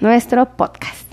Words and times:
nuestro 0.00 0.56
podcast. 0.56 1.10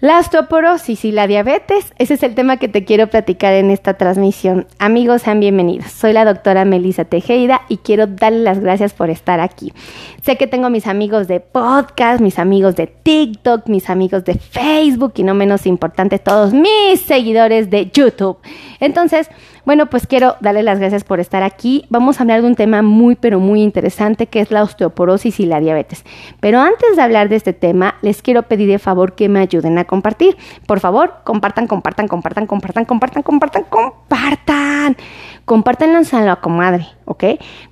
La 0.00 0.18
osteoporosis 0.18 1.04
y 1.04 1.12
la 1.12 1.26
diabetes, 1.26 1.92
ese 1.98 2.14
es 2.14 2.22
el 2.22 2.34
tema 2.34 2.56
que 2.56 2.68
te 2.68 2.86
quiero 2.86 3.08
platicar 3.08 3.52
en 3.52 3.70
esta 3.70 3.98
transmisión. 3.98 4.66
Amigos, 4.78 5.20
sean 5.20 5.40
bienvenidos. 5.40 5.92
Soy 5.92 6.14
la 6.14 6.24
doctora 6.24 6.64
Melissa 6.64 7.04
Tejeda 7.04 7.60
y 7.68 7.76
quiero 7.76 8.06
darle 8.06 8.38
las 8.38 8.60
gracias 8.60 8.94
por 8.94 9.10
estar 9.10 9.40
aquí. 9.40 9.74
Sé 10.22 10.38
que 10.38 10.46
tengo 10.46 10.70
mis 10.70 10.86
amigos 10.86 11.28
de 11.28 11.40
podcast, 11.40 12.22
mis 12.22 12.38
amigos 12.38 12.76
de 12.76 12.86
TikTok, 12.86 13.68
mis 13.68 13.90
amigos 13.90 14.24
de 14.24 14.36
Facebook 14.36 15.12
y 15.16 15.22
no 15.22 15.34
menos 15.34 15.66
importante, 15.66 16.18
todos 16.18 16.54
mis 16.54 17.02
seguidores 17.02 17.68
de 17.68 17.90
YouTube. 17.92 18.38
Entonces, 18.80 19.28
bueno, 19.64 19.86
pues 19.86 20.06
quiero 20.06 20.36
darle 20.40 20.62
las 20.62 20.78
gracias 20.78 21.04
por 21.04 21.20
estar 21.20 21.42
aquí. 21.42 21.84
Vamos 21.90 22.18
a 22.18 22.22
hablar 22.22 22.42
de 22.42 22.48
un 22.48 22.54
tema 22.54 22.82
muy, 22.82 23.14
pero 23.14 23.40
muy 23.40 23.62
interesante 23.62 24.26
que 24.26 24.40
es 24.40 24.50
la 24.50 24.62
osteoporosis 24.62 25.40
y 25.40 25.46
la 25.46 25.60
diabetes. 25.60 26.04
Pero 26.40 26.60
antes 26.60 26.96
de 26.96 27.02
hablar 27.02 27.28
de 27.28 27.36
este 27.36 27.52
tema, 27.52 27.96
les 28.02 28.22
quiero 28.22 28.42
pedir 28.44 28.68
de 28.68 28.78
favor 28.78 29.14
que 29.14 29.28
me 29.28 29.40
ayuden 29.40 29.78
a 29.78 29.84
compartir. 29.84 30.36
Por 30.66 30.80
favor, 30.80 31.14
compartan, 31.24 31.66
compartan, 31.66 32.08
compartan, 32.08 32.46
compartan, 32.46 32.84
compartan, 32.84 33.22
compartan, 33.22 33.64
compartan. 33.64 34.96
Compártanlo 35.44 35.98
a 36.12 36.20
la 36.20 36.36
comadre, 36.36 36.86
¿ok? 37.06 37.24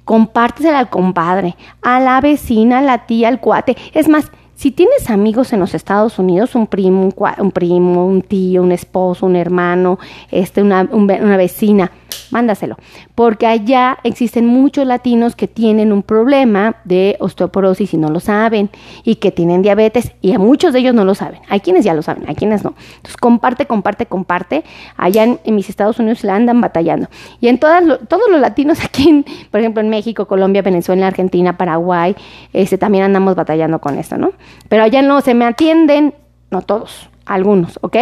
Compártesela 0.04 0.80
al 0.80 0.90
compadre, 0.90 1.54
a 1.82 2.00
la 2.00 2.20
vecina, 2.20 2.78
a 2.78 2.82
la 2.82 3.06
tía, 3.06 3.28
al 3.28 3.40
cuate. 3.40 3.76
Es 3.94 4.08
más, 4.08 4.32
si 4.58 4.72
tienes 4.72 5.08
amigos 5.08 5.52
en 5.52 5.60
los 5.60 5.72
Estados 5.72 6.18
Unidos, 6.18 6.56
un 6.56 6.66
primo, 6.66 7.10
un, 7.38 7.50
primo, 7.52 8.04
un 8.04 8.22
tío, 8.22 8.60
un 8.60 8.72
esposo, 8.72 9.24
un 9.24 9.36
hermano, 9.36 10.00
este, 10.32 10.62
una, 10.62 10.82
una 10.90 11.36
vecina, 11.36 11.92
mándaselo. 12.30 12.76
Porque 13.14 13.46
allá 13.46 13.98
existen 14.04 14.46
muchos 14.46 14.86
latinos 14.86 15.36
que 15.36 15.48
tienen 15.48 15.92
un 15.92 16.02
problema 16.02 16.76
de 16.84 17.16
osteoporosis 17.20 17.94
y 17.94 17.96
no 17.96 18.10
lo 18.10 18.20
saben, 18.20 18.70
y 19.04 19.16
que 19.16 19.30
tienen 19.30 19.62
diabetes, 19.62 20.12
y 20.20 20.36
muchos 20.38 20.72
de 20.72 20.80
ellos 20.80 20.94
no 20.94 21.04
lo 21.04 21.14
saben. 21.14 21.40
Hay 21.48 21.60
quienes 21.60 21.84
ya 21.84 21.94
lo 21.94 22.02
saben, 22.02 22.24
hay 22.28 22.34
quienes 22.34 22.64
no. 22.64 22.74
Entonces, 22.96 23.16
comparte, 23.16 23.66
comparte, 23.66 24.06
comparte. 24.06 24.64
Allá 24.96 25.24
en, 25.24 25.38
mis 25.54 25.68
Estados 25.68 25.98
Unidos 25.98 26.24
la 26.24 26.34
andan 26.34 26.60
batallando. 26.60 27.08
Y 27.40 27.48
en 27.48 27.58
todas 27.58 27.82
todos 28.08 28.30
los 28.30 28.40
latinos 28.40 28.78
aquí, 28.84 29.24
por 29.50 29.60
ejemplo, 29.60 29.82
en 29.82 29.88
México, 29.88 30.26
Colombia, 30.26 30.62
Venezuela, 30.62 31.06
Argentina, 31.06 31.56
Paraguay, 31.56 32.14
este, 32.52 32.78
también 32.78 33.04
andamos 33.04 33.34
batallando 33.34 33.80
con 33.80 33.98
esto, 33.98 34.16
¿no? 34.18 34.32
Pero 34.68 34.82
allá 34.82 35.02
no 35.02 35.20
se 35.20 35.34
me 35.34 35.44
atienden, 35.44 36.14
no 36.50 36.62
todos, 36.62 37.08
algunos, 37.26 37.78
¿ok? 37.82 37.96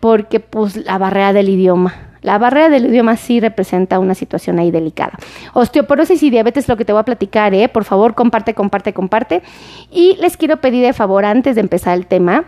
Porque 0.00 0.40
pues 0.40 0.76
la 0.76 0.98
barrera 0.98 1.32
del 1.32 1.48
idioma 1.48 2.09
la 2.22 2.38
barrera 2.38 2.68
del 2.68 2.86
idioma 2.86 3.16
sí 3.16 3.40
representa 3.40 3.98
una 3.98 4.14
situación 4.14 4.58
ahí 4.58 4.70
delicada. 4.70 5.18
Osteoporosis 5.54 6.22
y 6.22 6.30
diabetes, 6.30 6.68
lo 6.68 6.76
que 6.76 6.84
te 6.84 6.92
voy 6.92 7.00
a 7.00 7.04
platicar, 7.04 7.54
¿eh? 7.54 7.68
Por 7.68 7.84
favor, 7.84 8.14
comparte, 8.14 8.54
comparte, 8.54 8.92
comparte. 8.92 9.42
Y 9.90 10.16
les 10.20 10.36
quiero 10.36 10.58
pedir 10.58 10.84
de 10.84 10.92
favor, 10.92 11.24
antes 11.24 11.54
de 11.54 11.62
empezar 11.62 11.96
el 11.96 12.06
tema, 12.06 12.44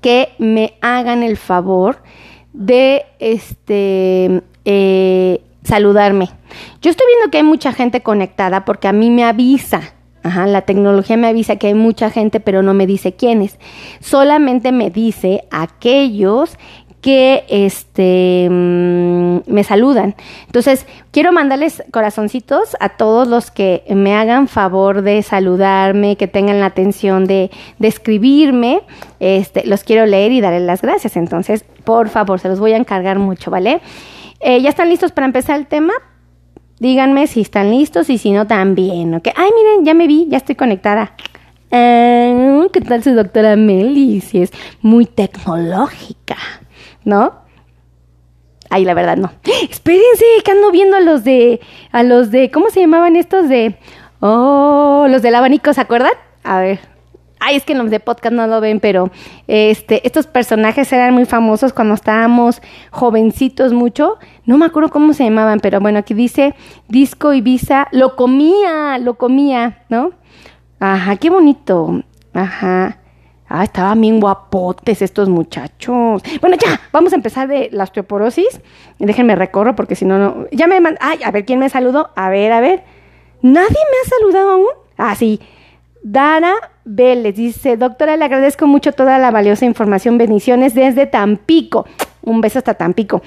que 0.00 0.30
me 0.38 0.74
hagan 0.80 1.22
el 1.22 1.36
favor 1.36 1.98
de 2.52 3.04
este 3.18 4.42
eh, 4.64 5.40
saludarme. 5.62 6.30
Yo 6.80 6.90
estoy 6.90 7.06
viendo 7.06 7.30
que 7.30 7.38
hay 7.38 7.44
mucha 7.44 7.72
gente 7.72 8.02
conectada 8.02 8.64
porque 8.64 8.88
a 8.88 8.92
mí 8.92 9.10
me 9.10 9.24
avisa. 9.24 9.92
Ajá, 10.22 10.46
la 10.46 10.62
tecnología 10.62 11.16
me 11.16 11.28
avisa 11.28 11.54
que 11.54 11.68
hay 11.68 11.74
mucha 11.74 12.10
gente, 12.10 12.40
pero 12.40 12.62
no 12.62 12.74
me 12.74 12.86
dice 12.86 13.12
quiénes. 13.12 13.58
Solamente 14.00 14.72
me 14.72 14.90
dice 14.90 15.44
aquellos 15.52 16.56
que 17.06 17.44
este, 17.48 18.48
mm, 18.50 19.42
me 19.46 19.62
saludan. 19.62 20.16
Entonces, 20.46 20.88
quiero 21.12 21.30
mandarles 21.30 21.84
corazoncitos 21.92 22.76
a 22.80 22.88
todos 22.88 23.28
los 23.28 23.52
que 23.52 23.84
me 23.94 24.16
hagan 24.16 24.48
favor 24.48 25.02
de 25.02 25.22
saludarme, 25.22 26.16
que 26.16 26.26
tengan 26.26 26.58
la 26.58 26.66
atención 26.66 27.26
de, 27.26 27.52
escribirme. 27.78 28.80
Este, 29.20 29.64
los 29.68 29.84
quiero 29.84 30.04
leer 30.04 30.32
y 30.32 30.40
darles 30.40 30.62
las 30.62 30.82
gracias. 30.82 31.16
Entonces, 31.16 31.64
por 31.84 32.08
favor, 32.08 32.40
se 32.40 32.48
los 32.48 32.58
voy 32.58 32.72
a 32.72 32.76
encargar 32.76 33.20
mucho, 33.20 33.52
¿vale? 33.52 33.80
Eh, 34.40 34.60
¿Ya 34.60 34.70
están 34.70 34.88
listos 34.88 35.12
para 35.12 35.28
empezar 35.28 35.60
el 35.60 35.68
tema? 35.68 35.92
Díganme 36.80 37.28
si 37.28 37.40
están 37.40 37.70
listos 37.70 38.10
y 38.10 38.18
si 38.18 38.32
no, 38.32 38.48
también, 38.48 39.14
¿ok? 39.14 39.28
Ay, 39.36 39.50
miren, 39.54 39.84
ya 39.84 39.94
me 39.94 40.08
vi, 40.08 40.26
ya 40.28 40.38
estoy 40.38 40.56
conectada. 40.56 41.14
Ah, 41.70 42.64
¿Qué 42.72 42.80
tal 42.80 43.04
su 43.04 43.14
doctora 43.14 43.54
Meli? 43.54 44.20
Si 44.20 44.42
es 44.42 44.50
muy 44.82 45.06
tecnológica. 45.06 46.36
¿No? 47.06 47.32
Ay, 48.68 48.84
la 48.84 48.92
verdad 48.92 49.16
no. 49.16 49.32
Espérense, 49.70 50.24
que 50.44 50.50
ando 50.50 50.70
viendo 50.70 50.98
a 50.98 51.00
los 51.00 51.24
de, 51.24 51.60
a 51.92 52.02
los 52.02 52.30
de, 52.30 52.50
¿cómo 52.50 52.68
se 52.68 52.80
llamaban 52.80 53.16
estos 53.16 53.48
de, 53.48 53.78
oh, 54.20 55.06
los 55.08 55.22
del 55.22 55.36
abanico, 55.36 55.72
¿se 55.72 55.80
acuerdan? 55.80 56.12
A 56.44 56.60
ver. 56.60 56.80
Ay, 57.38 57.56
es 57.56 57.64
que 57.64 57.74
los 57.74 57.90
de 57.90 58.00
podcast 58.00 58.34
no 58.34 58.46
lo 58.46 58.60
ven, 58.60 58.80
pero 58.80 59.10
este, 59.46 60.04
estos 60.06 60.26
personajes 60.26 60.90
eran 60.92 61.14
muy 61.14 61.26
famosos 61.26 61.72
cuando 61.72 61.94
estábamos 61.94 62.60
jovencitos 62.90 63.72
mucho. 63.72 64.18
No 64.46 64.58
me 64.58 64.64
acuerdo 64.64 64.88
cómo 64.88 65.12
se 65.12 65.24
llamaban, 65.24 65.60
pero 65.60 65.78
bueno, 65.80 65.98
aquí 65.98 66.14
dice 66.14 66.54
Disco 66.88 67.34
Ibiza, 67.34 67.88
lo 67.92 68.16
comía, 68.16 68.98
lo 68.98 69.14
comía, 69.14 69.84
¿no? 69.90 70.12
Ajá, 70.80 71.16
qué 71.16 71.28
bonito. 71.30 72.02
Ajá. 72.32 72.98
Ah, 73.48 73.64
estaban 73.64 74.00
bien 74.00 74.18
guapotes 74.18 75.02
estos 75.02 75.28
muchachos. 75.28 76.22
Bueno, 76.40 76.56
ya, 76.56 76.80
vamos 76.92 77.12
a 77.12 77.16
empezar 77.16 77.46
de 77.46 77.68
la 77.72 77.84
osteoporosis. 77.84 78.60
Déjenme 78.98 79.36
recorro 79.36 79.76
porque 79.76 79.94
si 79.94 80.04
no, 80.04 80.18
no. 80.18 80.46
Ya 80.50 80.66
me 80.66 80.80
mandan. 80.80 80.98
Ay, 81.00 81.20
a 81.24 81.30
ver 81.30 81.44
quién 81.44 81.60
me 81.60 81.68
saludó. 81.68 82.10
A 82.16 82.28
ver, 82.28 82.50
a 82.52 82.60
ver. 82.60 82.82
¿Nadie 83.42 83.68
me 83.68 83.98
ha 84.04 84.08
saludado 84.18 84.50
aún? 84.50 84.66
Ah, 84.96 85.14
sí. 85.14 85.40
Dara 86.02 86.54
Vélez 86.84 87.36
dice: 87.36 87.76
Doctora, 87.76 88.16
le 88.16 88.24
agradezco 88.24 88.66
mucho 88.66 88.92
toda 88.92 89.18
la 89.18 89.30
valiosa 89.30 89.64
información. 89.64 90.18
Bendiciones 90.18 90.74
desde 90.74 91.06
Tampico. 91.06 91.86
Un 92.22 92.40
beso 92.40 92.58
hasta 92.58 92.74
Tampico. 92.74 93.22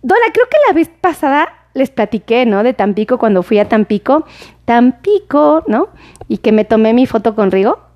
Dora, 0.00 0.20
creo 0.32 0.46
que 0.46 0.56
la 0.66 0.74
vez 0.74 0.88
pasada 0.88 1.48
les 1.74 1.90
platiqué, 1.90 2.46
¿no? 2.46 2.62
De 2.62 2.72
Tampico 2.72 3.18
cuando 3.18 3.42
fui 3.42 3.58
a 3.58 3.68
Tampico. 3.68 4.24
Tampico, 4.64 5.64
¿no? 5.66 5.88
Y 6.28 6.38
que 6.38 6.52
me 6.52 6.64
tomé 6.64 6.94
mi 6.94 7.06
foto 7.06 7.34
con 7.34 7.50
Rigo. 7.50 7.87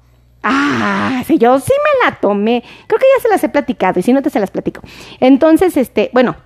Ah, 0.42 1.22
sí, 1.26 1.38
yo 1.38 1.58
sí 1.60 1.72
me 1.72 2.04
la 2.04 2.16
tomé. 2.16 2.62
Creo 2.86 2.98
que 2.98 3.06
ya 3.16 3.22
se 3.22 3.28
las 3.28 3.44
he 3.44 3.48
platicado 3.48 4.00
y 4.00 4.03
si 4.03 4.12
no 4.12 4.22
te 4.22 4.30
se 4.30 4.41
las 4.41 4.50
platico. 4.50 4.82
Entonces, 5.20 5.76
este, 5.76 6.10
bueno, 6.12 6.36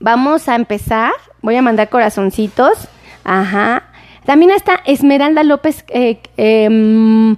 vamos 0.00 0.48
a 0.48 0.54
empezar. 0.54 1.12
Voy 1.42 1.56
a 1.56 1.62
mandar 1.62 1.88
corazoncitos. 1.88 2.88
Ajá. 3.24 3.84
También 4.24 4.50
está 4.50 4.80
Esmeralda 4.84 5.42
López 5.44 5.84
eh, 5.88 6.20
em, 6.36 7.36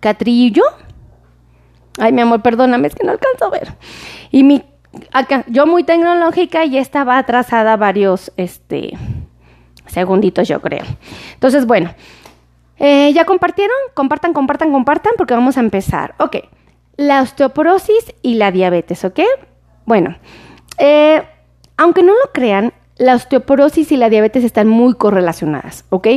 Catrillo. 0.00 0.64
Ay, 1.98 2.12
mi 2.12 2.20
amor, 2.20 2.42
perdóname, 2.42 2.88
es 2.88 2.94
que 2.94 3.04
no 3.04 3.12
alcanzo 3.12 3.46
a 3.46 3.50
ver. 3.50 3.74
Y 4.30 4.44
mi, 4.44 4.62
acá, 5.12 5.44
yo 5.48 5.66
muy 5.66 5.84
tecnológica 5.84 6.64
y 6.64 6.78
estaba 6.78 7.18
atrasada 7.18 7.76
varios, 7.76 8.32
este, 8.36 8.96
segunditos, 9.86 10.46
yo 10.46 10.60
creo. 10.60 10.84
Entonces, 11.34 11.66
bueno, 11.66 11.94
eh, 12.78 13.12
¿Ya 13.12 13.24
compartieron? 13.24 13.76
Compartan, 13.94 14.32
compartan, 14.32 14.72
compartan 14.72 15.12
porque 15.16 15.34
vamos 15.34 15.56
a 15.56 15.60
empezar. 15.60 16.14
Ok, 16.18 16.36
la 16.96 17.22
osteoporosis 17.22 18.14
y 18.22 18.34
la 18.34 18.50
diabetes, 18.50 19.04
¿ok? 19.04 19.20
Bueno, 19.86 20.16
eh, 20.78 21.22
aunque 21.76 22.02
no 22.02 22.12
lo 22.12 22.32
crean, 22.32 22.72
la 22.96 23.14
osteoporosis 23.14 23.92
y 23.92 23.96
la 23.96 24.10
diabetes 24.10 24.44
están 24.44 24.68
muy 24.68 24.94
correlacionadas, 24.94 25.84
¿ok? 25.90 26.08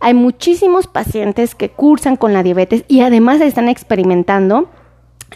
Hay 0.00 0.14
muchísimos 0.14 0.88
pacientes 0.88 1.54
que 1.54 1.70
cursan 1.70 2.16
con 2.16 2.32
la 2.32 2.42
diabetes 2.42 2.84
y 2.88 3.00
además 3.00 3.40
están 3.40 3.68
experimentando 3.68 4.68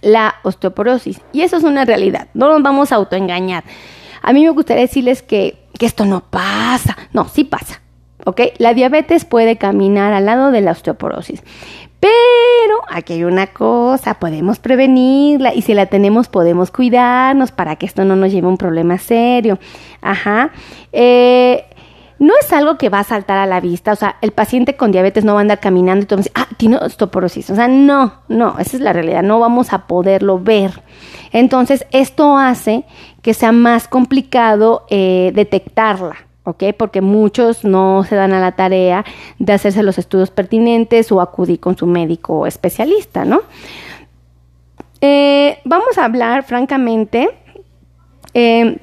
la 0.03 0.35
osteoporosis. 0.43 1.21
Y 1.33 1.43
eso 1.43 1.57
es 1.57 1.65
una 1.65 1.85
realidad, 1.85 2.29
no 2.35 2.49
nos 2.49 2.63
vamos 2.63 2.93
a 2.93 2.97
autoengañar. 2.97 3.65
A 4.23 4.33
mí 4.33 4.43
me 4.45 4.51
gustaría 4.51 4.83
decirles 4.83 5.23
que, 5.23 5.59
que 5.79 5.87
esto 5.87 6.05
no 6.05 6.21
pasa. 6.21 6.97
No, 7.13 7.29
sí 7.29 7.45
pasa. 7.45 7.81
¿Ok? 8.29 8.41
La 8.59 8.75
diabetes 8.75 9.25
puede 9.25 9.57
caminar 9.57 10.13
al 10.13 10.27
lado 10.27 10.51
de 10.51 10.61
la 10.61 10.73
osteoporosis. 10.73 11.43
Pero 12.01 12.83
aquí 12.89 13.15
hay 13.15 13.25
una 13.25 13.49
cosa, 13.49 14.15
podemos 14.15 14.61
prevenirla 14.61 15.53
y 15.53 15.63
si 15.63 15.75
la 15.75 15.87
tenemos 15.87 16.29
podemos 16.29 16.71
cuidarnos 16.71 17.51
para 17.51 17.77
que 17.77 17.87
esto 17.87 18.05
no 18.05 18.15
nos 18.15 18.31
lleve 18.31 18.47
a 18.47 18.51
un 18.51 18.57
problema 18.57 18.99
serio. 18.99 19.59
Ajá. 20.01 20.53
Eh, 20.93 21.65
no 22.21 22.35
es 22.41 22.53
algo 22.53 22.79
que 22.79 22.89
va 22.89 23.01
a 23.01 23.05
saltar 23.05 23.39
a 23.39 23.47
la 23.47 23.61
vista, 23.61 23.93
o 23.93 23.97
sea, 23.97 24.17
el 24.23 24.33
paciente 24.33 24.77
con 24.77 24.91
diabetes 24.91 25.25
no 25.25 25.35
va 25.35 25.41
a 25.41 25.43
andar 25.43 25.61
caminando 25.61 26.03
y 26.03 26.07
todo 26.07 26.21
ah, 26.35 26.49
tiene 26.57 26.77
osteoporosis, 26.77 27.49
o 27.51 27.55
sea, 27.55 27.69
no, 27.69 28.23
no, 28.27 28.59
esa 28.59 28.77
es 28.77 28.83
la 28.83 28.93
realidad, 28.93 29.23
no 29.23 29.39
vamos 29.39 29.73
a 29.73 29.87
poderlo 29.87 30.41
ver. 30.41 30.83
Entonces, 31.31 31.87
esto 31.93 32.37
hace 32.37 32.85
que 33.23 33.35
sea 33.35 33.53
más 33.53 33.87
complicado 33.87 34.85
eh, 34.91 35.31
detectarla. 35.33 36.28
¿Ok? 36.49 36.65
Porque 36.77 37.01
muchos 37.01 37.65
no 37.65 38.05
se 38.05 38.17
dan 38.17 38.33
a 38.33 38.41
la 38.41 38.53
tarea 38.53 39.05
de 39.39 39.53
hacerse 39.53 39.83
los 39.83 39.99
estudios 39.99 40.31
pertinentes 40.31 41.13
o 41.13 41.21
acudir 41.21 41.61
con 41.61 41.77
su 41.77 41.87
médico 41.87 42.47
especialista, 42.47 43.25
¿no? 43.25 43.43
Eh, 45.01 45.59
vamos 45.65 45.97
a 45.97 46.05
hablar 46.05 46.43
francamente 46.43 47.29
eh, 48.35 48.79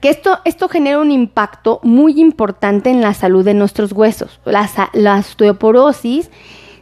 que 0.00 0.10
esto, 0.10 0.38
esto 0.44 0.68
genera 0.68 0.98
un 0.98 1.10
impacto 1.10 1.80
muy 1.82 2.20
importante 2.20 2.90
en 2.90 3.00
la 3.00 3.14
salud 3.14 3.44
de 3.44 3.54
nuestros 3.54 3.92
huesos. 3.92 4.40
La, 4.44 4.68
la 4.92 5.16
osteoporosis 5.16 6.30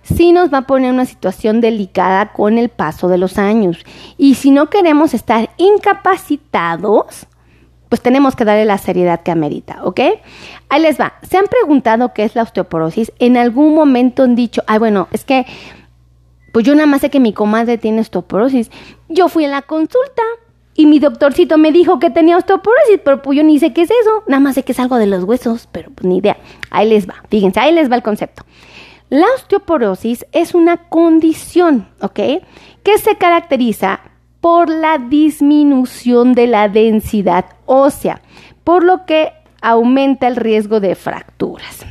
sí 0.02 0.32
nos 0.32 0.52
va 0.52 0.58
a 0.58 0.66
poner 0.66 0.92
una 0.92 1.06
situación 1.06 1.60
delicada 1.60 2.32
con 2.32 2.58
el 2.58 2.68
paso 2.68 3.08
de 3.08 3.18
los 3.18 3.38
años. 3.38 3.84
Y 4.18 4.34
si 4.34 4.50
no 4.50 4.70
queremos 4.70 5.14
estar 5.14 5.50
incapacitados, 5.56 7.26
pues 7.88 8.00
tenemos 8.00 8.34
que 8.34 8.44
darle 8.44 8.64
la 8.64 8.78
seriedad 8.78 9.20
que 9.20 9.30
amerita, 9.30 9.78
¿ok? 9.84 10.00
Ahí 10.68 10.82
les 10.82 11.00
va. 11.00 11.14
¿Se 11.22 11.36
han 11.36 11.46
preguntado 11.46 12.12
qué 12.12 12.24
es 12.24 12.34
la 12.34 12.42
osteoporosis? 12.42 13.12
En 13.18 13.36
algún 13.36 13.74
momento 13.74 14.24
han 14.24 14.34
dicho, 14.34 14.62
ay, 14.66 14.78
bueno, 14.78 15.08
es 15.12 15.24
que, 15.24 15.46
pues 16.52 16.64
yo 16.64 16.74
nada 16.74 16.86
más 16.86 17.02
sé 17.02 17.10
que 17.10 17.20
mi 17.20 17.32
comadre 17.32 17.78
tiene 17.78 18.00
osteoporosis. 18.00 18.70
Yo 19.08 19.28
fui 19.28 19.44
a 19.44 19.48
la 19.48 19.62
consulta 19.62 20.22
y 20.74 20.86
mi 20.86 20.98
doctorcito 20.98 21.58
me 21.58 21.72
dijo 21.72 21.98
que 21.98 22.10
tenía 22.10 22.36
osteoporosis, 22.36 23.00
pero 23.04 23.22
pues 23.22 23.36
yo 23.36 23.44
ni 23.44 23.58
sé 23.58 23.72
qué 23.72 23.82
es 23.82 23.90
eso. 23.90 24.24
Nada 24.26 24.40
más 24.40 24.54
sé 24.54 24.62
que 24.62 24.72
es 24.72 24.80
algo 24.80 24.96
de 24.96 25.06
los 25.06 25.24
huesos, 25.24 25.68
pero 25.70 25.90
pues 25.90 26.06
ni 26.06 26.18
idea. 26.18 26.36
Ahí 26.70 26.88
les 26.88 27.08
va. 27.08 27.14
Fíjense, 27.30 27.60
ahí 27.60 27.72
les 27.72 27.90
va 27.90 27.96
el 27.96 28.02
concepto. 28.02 28.44
La 29.08 29.26
osteoporosis 29.36 30.26
es 30.32 30.54
una 30.54 30.88
condición, 30.88 31.88
¿ok? 32.00 32.20
Que 32.82 32.98
se 32.98 33.16
caracteriza 33.16 34.00
por 34.46 34.70
la 34.70 34.98
disminución 34.98 36.32
de 36.32 36.46
la 36.46 36.68
densidad 36.68 37.46
ósea, 37.64 38.20
por 38.62 38.84
lo 38.84 39.04
que 39.04 39.32
aumenta 39.60 40.28
el 40.28 40.36
riesgo 40.36 40.78
de 40.78 40.94
fracturas. 40.94 41.84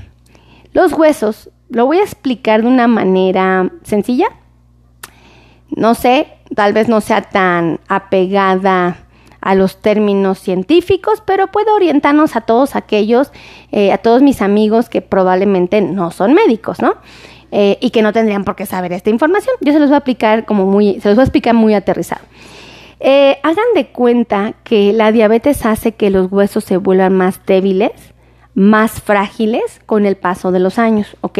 Los 0.71 0.93
huesos, 0.93 1.49
lo 1.67 1.85
voy 1.85 1.97
a 1.97 2.03
explicar 2.03 2.61
de 2.61 2.69
una 2.69 2.87
manera 2.87 3.69
sencilla. 3.83 4.27
No 5.69 5.95
sé, 5.95 6.29
tal 6.55 6.71
vez 6.71 6.87
no 6.87 7.01
sea 7.01 7.23
tan 7.23 7.81
apegada 7.89 8.99
a 9.41 9.53
los 9.53 9.81
términos 9.81 10.39
científicos, 10.39 11.21
pero 11.25 11.47
puedo 11.47 11.75
orientarnos 11.75 12.37
a 12.37 12.41
todos 12.41 12.77
aquellos, 12.77 13.33
eh, 13.73 13.91
a 13.91 13.97
todos 13.97 14.21
mis 14.21 14.41
amigos 14.41 14.87
que 14.87 15.01
probablemente 15.01 15.81
no 15.81 16.09
son 16.09 16.33
médicos, 16.33 16.81
¿no? 16.81 16.93
Eh, 17.57 17.77
y 17.79 17.91
que 17.91 18.01
no 18.01 18.11
tendrían 18.11 18.43
por 18.43 18.57
qué 18.57 18.65
saber 18.65 18.91
esta 18.91 19.09
información. 19.09 19.55
Yo 19.61 19.71
se 19.71 19.79
los 19.79 19.87
voy 19.87 19.95
a 19.95 19.99
aplicar 19.99 20.43
como 20.43 20.65
muy, 20.65 20.99
se 20.99 21.07
los 21.07 21.15
voy 21.15 21.21
a 21.21 21.23
explicar 21.23 21.53
muy 21.53 21.73
aterrizado. 21.73 22.19
Eh, 22.99 23.37
hagan 23.43 23.63
de 23.73 23.87
cuenta 23.87 24.55
que 24.65 24.91
la 24.91 25.13
diabetes 25.13 25.65
hace 25.65 25.93
que 25.93 26.09
los 26.09 26.29
huesos 26.29 26.65
se 26.65 26.75
vuelvan 26.75 27.15
más 27.15 27.39
débiles, 27.45 27.93
más 28.55 29.01
frágiles 29.01 29.79
con 29.85 30.05
el 30.05 30.17
paso 30.17 30.51
de 30.51 30.59
los 30.59 30.77
años, 30.77 31.15
¿ok? 31.21 31.39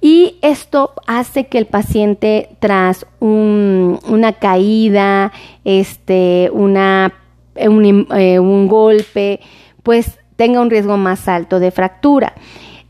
Y 0.00 0.38
esto 0.42 0.92
hace 1.08 1.48
que 1.48 1.58
el 1.58 1.66
paciente 1.66 2.50
tras 2.60 3.04
una 3.18 4.34
caída, 4.34 5.32
este, 5.64 6.50
una, 6.52 7.14
un 7.56 8.68
golpe, 8.68 9.40
pues 9.82 10.20
tenga 10.36 10.60
un 10.60 10.70
riesgo 10.70 10.96
más 10.98 11.26
alto 11.26 11.58
de 11.58 11.72
fractura. 11.72 12.32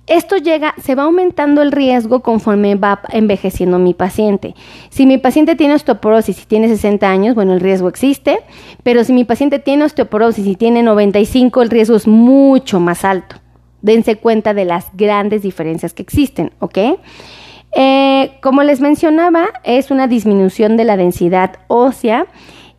Esto 0.09 0.37
llega, 0.37 0.75
se 0.83 0.97
va 0.97 1.05
aumentando 1.05 1.63
el 1.63 1.71
riesgo 1.71 2.21
conforme 2.21 2.75
va 2.75 3.01
envejeciendo 3.11 3.79
mi 3.79 3.95
paciente. 3.95 4.55
Si 4.91 5.07
mi 5.07 5.19
paciente 5.19 5.55
tiene 5.55 5.75
osteoporosis 5.75 6.43
y 6.43 6.47
tiene 6.47 6.69
60 6.69 7.09
años, 7.09 7.35
bueno, 7.37 7.53
el 7.53 7.61
riesgo 7.61 7.89
existe, 7.89 8.41
pero 8.83 9.05
si 9.05 9.13
mi 9.13 9.25
paciente 9.25 9.61
tiene 9.61 9.85
osteoporosis 9.85 10.47
y 10.47 10.57
tiene 10.57 10.83
95, 10.83 11.63
el 11.63 11.71
riesgo 11.71 11.95
es 11.95 12.09
mucho 12.09 12.81
más 12.81 13.05
alto. 13.05 13.37
Dense 13.81 14.17
cuenta 14.17 14.55
de 14.55 14.65
las 14.65 14.87
grandes 14.95 15.43
diferencias 15.43 15.95
que 15.95 16.03
existen, 16.03 16.53
¿ok? 16.59 16.79
Eh, 17.75 18.33
como 18.43 18.65
les 18.65 18.81
mencionaba, 18.81 19.49
es 19.63 19.91
una 19.91 20.09
disminución 20.09 20.77
de 20.77 20.85
la 20.85 20.97
densidad 20.97 21.59
ósea 21.69 22.27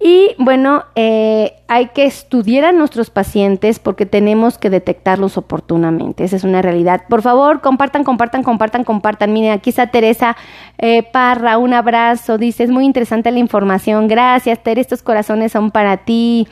y 0.05 0.35
bueno, 0.38 0.83
eh, 0.95 1.53
hay 1.69 1.88
que 1.88 2.03
estudiar 2.03 2.65
a 2.65 2.71
nuestros 2.73 3.09
pacientes 3.09 3.79
porque 3.79 4.05
tenemos 4.05 4.57
que 4.57 4.69
detectarlos 4.69 5.38
oportunamente. 5.38 6.25
Esa 6.25 6.35
es 6.35 6.44
una 6.44 6.61
realidad. 6.61 7.03
Por 7.07 7.21
favor, 7.21 7.61
compartan, 7.61 8.03
compartan, 8.03 8.44
compartan, 8.44 8.83
compartan. 8.83 9.31
Miren, 9.31 9.53
aquí 9.53 9.69
está 9.69 9.88
Teresa 9.88 10.35
eh, 10.77 11.03
Parra, 11.03 11.57
un 11.57 11.73
abrazo. 11.73 12.38
Dice, 12.38 12.65
es 12.65 12.69
muy 12.69 12.83
interesante 12.83 13.31
la 13.31 13.39
información. 13.39 14.09
Gracias, 14.09 14.61
Teresa, 14.61 14.81
estos 14.81 15.03
corazones 15.03 15.53
son 15.53 15.71
para 15.71 15.95
ti. 15.95 16.50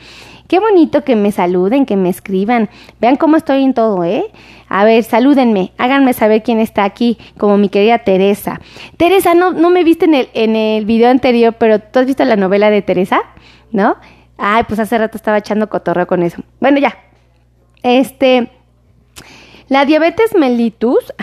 Qué 0.52 0.60
bonito 0.60 1.02
que 1.02 1.16
me 1.16 1.32
saluden, 1.32 1.86
que 1.86 1.96
me 1.96 2.10
escriban. 2.10 2.68
Vean 3.00 3.16
cómo 3.16 3.38
estoy 3.38 3.64
en 3.64 3.72
todo, 3.72 4.04
¿eh? 4.04 4.26
A 4.68 4.84
ver, 4.84 5.02
salúdenme, 5.02 5.72
háganme 5.78 6.12
saber 6.12 6.42
quién 6.42 6.60
está 6.60 6.84
aquí, 6.84 7.16
como 7.38 7.56
mi 7.56 7.70
querida 7.70 8.00
Teresa. 8.00 8.60
Teresa, 8.98 9.32
no, 9.32 9.52
no 9.52 9.70
me 9.70 9.82
viste 9.82 10.04
en 10.04 10.12
el, 10.12 10.28
en 10.34 10.54
el 10.54 10.84
video 10.84 11.08
anterior, 11.08 11.54
pero 11.58 11.78
¿tú 11.78 12.00
has 12.00 12.04
visto 12.04 12.22
la 12.26 12.36
novela 12.36 12.68
de 12.68 12.82
Teresa? 12.82 13.22
¿no? 13.70 13.96
Ay, 14.36 14.64
pues 14.68 14.78
hace 14.78 14.98
rato 14.98 15.16
estaba 15.16 15.38
echando 15.38 15.70
cotorreo 15.70 16.06
con 16.06 16.22
eso. 16.22 16.42
Bueno, 16.60 16.80
ya. 16.80 16.98
Este, 17.82 18.50
la 19.72 19.86
diabetes 19.86 20.34
mellitus, 20.34 21.14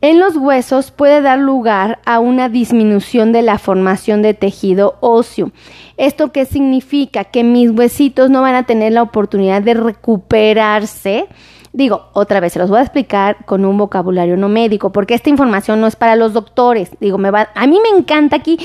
en 0.00 0.18
los 0.18 0.36
huesos 0.36 0.90
puede 0.90 1.20
dar 1.20 1.38
lugar 1.38 1.98
a 2.06 2.18
una 2.18 2.48
disminución 2.48 3.30
de 3.30 3.42
la 3.42 3.58
formación 3.58 4.22
de 4.22 4.32
tejido 4.32 4.96
óseo. 5.00 5.50
¿Esto 5.98 6.32
qué 6.32 6.46
significa? 6.46 7.24
Que 7.24 7.44
mis 7.44 7.68
huesitos 7.68 8.30
no 8.30 8.40
van 8.40 8.54
a 8.54 8.62
tener 8.62 8.92
la 8.94 9.02
oportunidad 9.02 9.60
de 9.60 9.74
recuperarse 9.74 11.26
Digo, 11.74 12.08
otra 12.12 12.38
vez, 12.38 12.52
se 12.52 12.60
los 12.60 12.70
voy 12.70 12.78
a 12.78 12.82
explicar 12.82 13.44
con 13.46 13.64
un 13.64 13.76
vocabulario 13.76 14.36
no 14.36 14.48
médico, 14.48 14.92
porque 14.92 15.14
esta 15.14 15.28
información 15.28 15.80
no 15.80 15.88
es 15.88 15.96
para 15.96 16.14
los 16.14 16.32
doctores. 16.32 16.92
Digo, 17.00 17.18
me 17.18 17.32
va, 17.32 17.48
a 17.52 17.66
mí 17.66 17.80
me 17.82 17.98
encanta 17.98 18.36
aquí, 18.36 18.60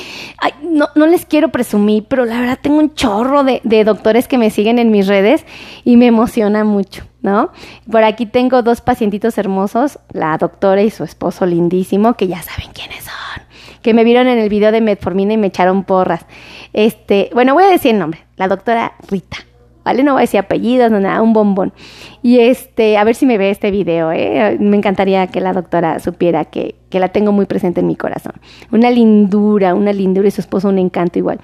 no, 0.61 0.89
no, 0.93 1.07
les 1.07 1.25
quiero 1.25 1.49
presumir, 1.49 2.05
pero 2.07 2.25
la 2.25 2.39
verdad 2.39 2.59
tengo 2.61 2.77
un 2.77 2.93
chorro 2.93 3.43
de, 3.43 3.61
de 3.63 3.83
doctores 3.83 4.27
que 4.27 4.37
me 4.37 4.51
siguen 4.51 4.77
en 4.77 4.91
mis 4.91 5.07
redes 5.07 5.43
y 5.83 5.97
me 5.97 6.05
emociona 6.05 6.63
mucho. 6.63 7.03
¿no? 7.23 7.49
Por 7.91 8.03
aquí 8.03 8.27
tengo 8.27 8.61
dos 8.61 8.81
pacientitos 8.81 9.39
hermosos, 9.39 9.97
la 10.13 10.37
doctora 10.37 10.83
y 10.83 10.91
su 10.91 11.03
esposo 11.03 11.47
lindísimo, 11.47 12.13
que 12.13 12.27
ya 12.27 12.43
saben 12.43 12.69
quiénes 12.73 13.05
son, 13.05 13.43
que 13.81 13.95
me 13.95 14.03
vieron 14.03 14.27
en 14.27 14.37
el 14.37 14.49
video 14.49 14.71
de 14.71 14.81
Metformina 14.81 15.33
y 15.33 15.37
me 15.37 15.47
echaron 15.47 15.83
porras. 15.83 16.27
Este, 16.73 17.31
bueno, 17.33 17.55
voy 17.55 17.63
a 17.63 17.69
decir 17.69 17.93
el 17.93 17.99
nombre, 17.99 18.23
la 18.37 18.47
doctora 18.47 18.93
Rita. 19.09 19.48
¿Vale? 19.89 20.03
No 20.03 20.13
voy 20.13 20.21
a 20.21 20.21
decir 20.21 20.39
apellidos, 20.39 20.91
no 20.91 20.99
nada, 20.99 21.21
un 21.21 21.33
bombón. 21.33 21.73
Y 22.21 22.39
este, 22.39 22.97
a 22.97 23.03
ver 23.03 23.15
si 23.15 23.25
me 23.25 23.39
ve 23.39 23.49
este 23.49 23.71
video, 23.71 24.11
¿eh? 24.11 24.57
Me 24.59 24.77
encantaría 24.77 25.25
que 25.27 25.41
la 25.41 25.51
doctora 25.51 25.99
supiera 25.99 26.45
que, 26.45 26.75
que 26.91 26.99
la 26.99 27.07
tengo 27.09 27.31
muy 27.31 27.45
presente 27.45 27.79
en 27.79 27.87
mi 27.87 27.95
corazón. 27.95 28.33
Una 28.71 28.91
lindura, 28.91 29.73
una 29.73 29.91
lindura 29.91 30.27
y 30.27 30.31
su 30.31 30.41
esposo 30.41 30.69
un 30.69 30.77
encanto 30.77 31.17
igual. 31.17 31.39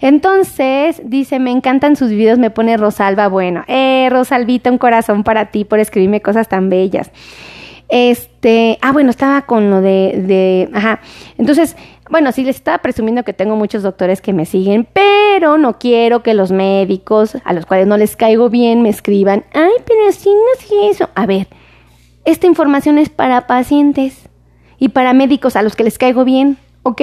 Entonces, 0.00 1.02
dice, 1.04 1.40
me 1.40 1.50
encantan 1.50 1.96
sus 1.96 2.10
videos, 2.10 2.38
me 2.38 2.50
pone 2.50 2.76
Rosalba, 2.76 3.26
bueno, 3.28 3.64
eh, 3.66 4.08
Rosalvita, 4.10 4.70
un 4.70 4.78
corazón 4.78 5.24
para 5.24 5.46
ti 5.46 5.64
por 5.64 5.80
escribirme 5.80 6.22
cosas 6.22 6.48
tan 6.48 6.70
bellas. 6.70 7.10
Este, 7.88 8.78
ah, 8.82 8.92
bueno, 8.92 9.10
estaba 9.10 9.42
con 9.42 9.68
lo 9.68 9.80
de, 9.80 10.22
de, 10.26 10.70
ajá. 10.72 11.00
Entonces, 11.38 11.76
bueno, 12.08 12.30
sí 12.30 12.44
les 12.44 12.56
estaba 12.56 12.78
presumiendo 12.78 13.24
que 13.24 13.32
tengo 13.32 13.56
muchos 13.56 13.82
doctores 13.82 14.20
que 14.20 14.32
me 14.32 14.46
siguen, 14.46 14.86
pero 14.92 15.19
no 15.38 15.78
quiero 15.78 16.22
que 16.22 16.34
los 16.34 16.50
médicos, 16.50 17.36
a 17.44 17.52
los 17.52 17.66
cuales 17.66 17.86
no 17.86 17.96
les 17.96 18.16
caigo 18.16 18.50
bien, 18.50 18.82
me 18.82 18.88
escriban, 18.88 19.44
ay, 19.52 19.72
pero 19.86 20.12
sí 20.12 20.28
no 20.28 20.42
es 20.58 20.96
eso. 20.96 21.08
A 21.14 21.26
ver, 21.26 21.48
esta 22.24 22.46
información 22.46 22.98
es 22.98 23.08
para 23.08 23.46
pacientes 23.46 24.28
y 24.78 24.88
para 24.90 25.12
médicos 25.12 25.56
a 25.56 25.62
los 25.62 25.76
que 25.76 25.84
les 25.84 25.98
caigo 25.98 26.24
bien, 26.24 26.58
¿ok? 26.82 27.02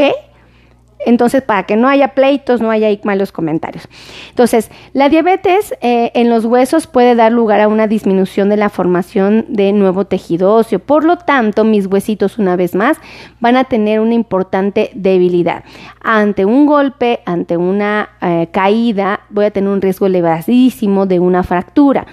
Entonces, 1.06 1.42
para 1.42 1.64
que 1.64 1.76
no 1.76 1.88
haya 1.88 2.10
pleitos, 2.10 2.60
no 2.60 2.72
haya 2.72 2.90
malos 3.04 3.32
comentarios. 3.32 3.88
Entonces, 4.30 4.72
la 4.94 5.10
diabetes 5.10 5.74
eh, 5.82 6.12
en 6.16 6.30
los 6.30 6.46
huesos 6.46 6.88
puede 6.88 7.16
dar 7.16 7.32
lugar 7.32 7.62
a 7.62 7.68
una 7.68 7.88
disminución 7.88 8.50
de 8.50 8.58
la 8.58 8.70
formación 8.70 9.46
de 9.48 9.74
nuevo 9.74 10.06
tejido 10.06 10.54
óseo. 10.54 10.80
Por 10.80 11.04
lo 11.04 11.18
tanto, 11.18 11.64
mis 11.64 11.86
huesitos, 11.86 12.38
una 12.38 12.56
vez 12.56 12.74
más, 12.76 12.98
van 13.40 13.58
a 13.58 13.66
tener 13.66 14.00
una 14.00 14.16
importante 14.16 14.90
debilidad. 14.96 15.64
Ante 16.02 16.46
un 16.46 16.66
golpe, 16.66 17.20
ante 17.26 17.58
una 17.58 18.10
eh, 18.22 18.48
caída, 18.52 19.22
voy 19.30 19.46
a 19.46 19.52
tener 19.52 19.70
un 19.70 19.82
riesgo 19.82 20.08
elevadísimo 20.08 21.06
de 21.06 21.20
una 21.20 21.44
fractura. 21.44 22.08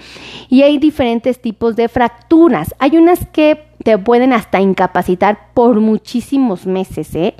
Y 0.47 0.61
hay 0.61 0.77
diferentes 0.77 1.41
tipos 1.41 1.75
de 1.75 1.89
fracturas. 1.89 2.73
Hay 2.79 2.97
unas 2.97 3.25
que 3.27 3.74
te 3.85 3.99
pueden 3.99 4.33
hasta 4.33 4.59
incapacitar 4.59 5.53
por 5.53 5.79
muchísimos 5.79 6.65
meses, 6.65 7.13
¿eh? 7.13 7.35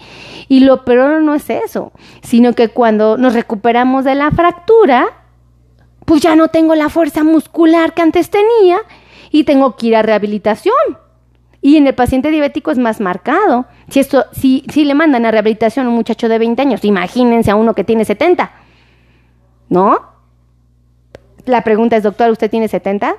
Y 0.47 0.59
lo 0.59 0.85
peor 0.85 1.23
no 1.23 1.33
es 1.33 1.49
eso, 1.49 1.91
sino 2.21 2.53
que 2.53 2.69
cuando 2.69 3.17
nos 3.17 3.33
recuperamos 3.33 4.05
de 4.05 4.13
la 4.13 4.29
fractura, 4.29 5.07
pues 6.05 6.21
ya 6.21 6.35
no 6.35 6.49
tengo 6.49 6.75
la 6.75 6.89
fuerza 6.89 7.23
muscular 7.23 7.95
que 7.95 8.03
antes 8.03 8.29
tenía 8.29 8.77
y 9.31 9.45
tengo 9.45 9.75
que 9.75 9.87
ir 9.87 9.95
a 9.95 10.03
rehabilitación. 10.03 10.75
Y 11.63 11.77
en 11.77 11.87
el 11.87 11.95
paciente 11.95 12.29
diabético 12.29 12.69
es 12.69 12.77
más 12.77 13.01
marcado. 13.01 13.65
Si, 13.89 13.99
esto, 13.99 14.25
si, 14.31 14.63
si 14.71 14.85
le 14.85 14.93
mandan 14.93 15.25
a 15.25 15.31
rehabilitación 15.31 15.87
a 15.87 15.89
un 15.89 15.95
muchacho 15.95 16.29
de 16.29 16.37
20 16.37 16.61
años, 16.61 16.85
imagínense 16.85 17.49
a 17.49 17.55
uno 17.55 17.73
que 17.73 17.83
tiene 17.83 18.05
70. 18.05 18.51
¿No? 19.69 19.97
La 21.45 21.63
pregunta 21.63 21.97
es, 21.97 22.03
doctor, 22.03 22.29
¿usted 22.29 22.51
tiene 22.51 22.67
70? 22.67 23.15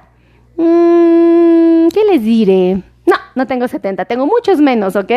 Mm, 0.58 1.88
¿Qué 1.88 2.04
les 2.08 2.22
diré? 2.22 2.84
No, 3.06 3.16
no 3.34 3.46
tengo 3.46 3.68
70, 3.68 4.04
tengo 4.04 4.26
muchos 4.26 4.60
menos, 4.60 4.96
¿ok? 4.96 5.12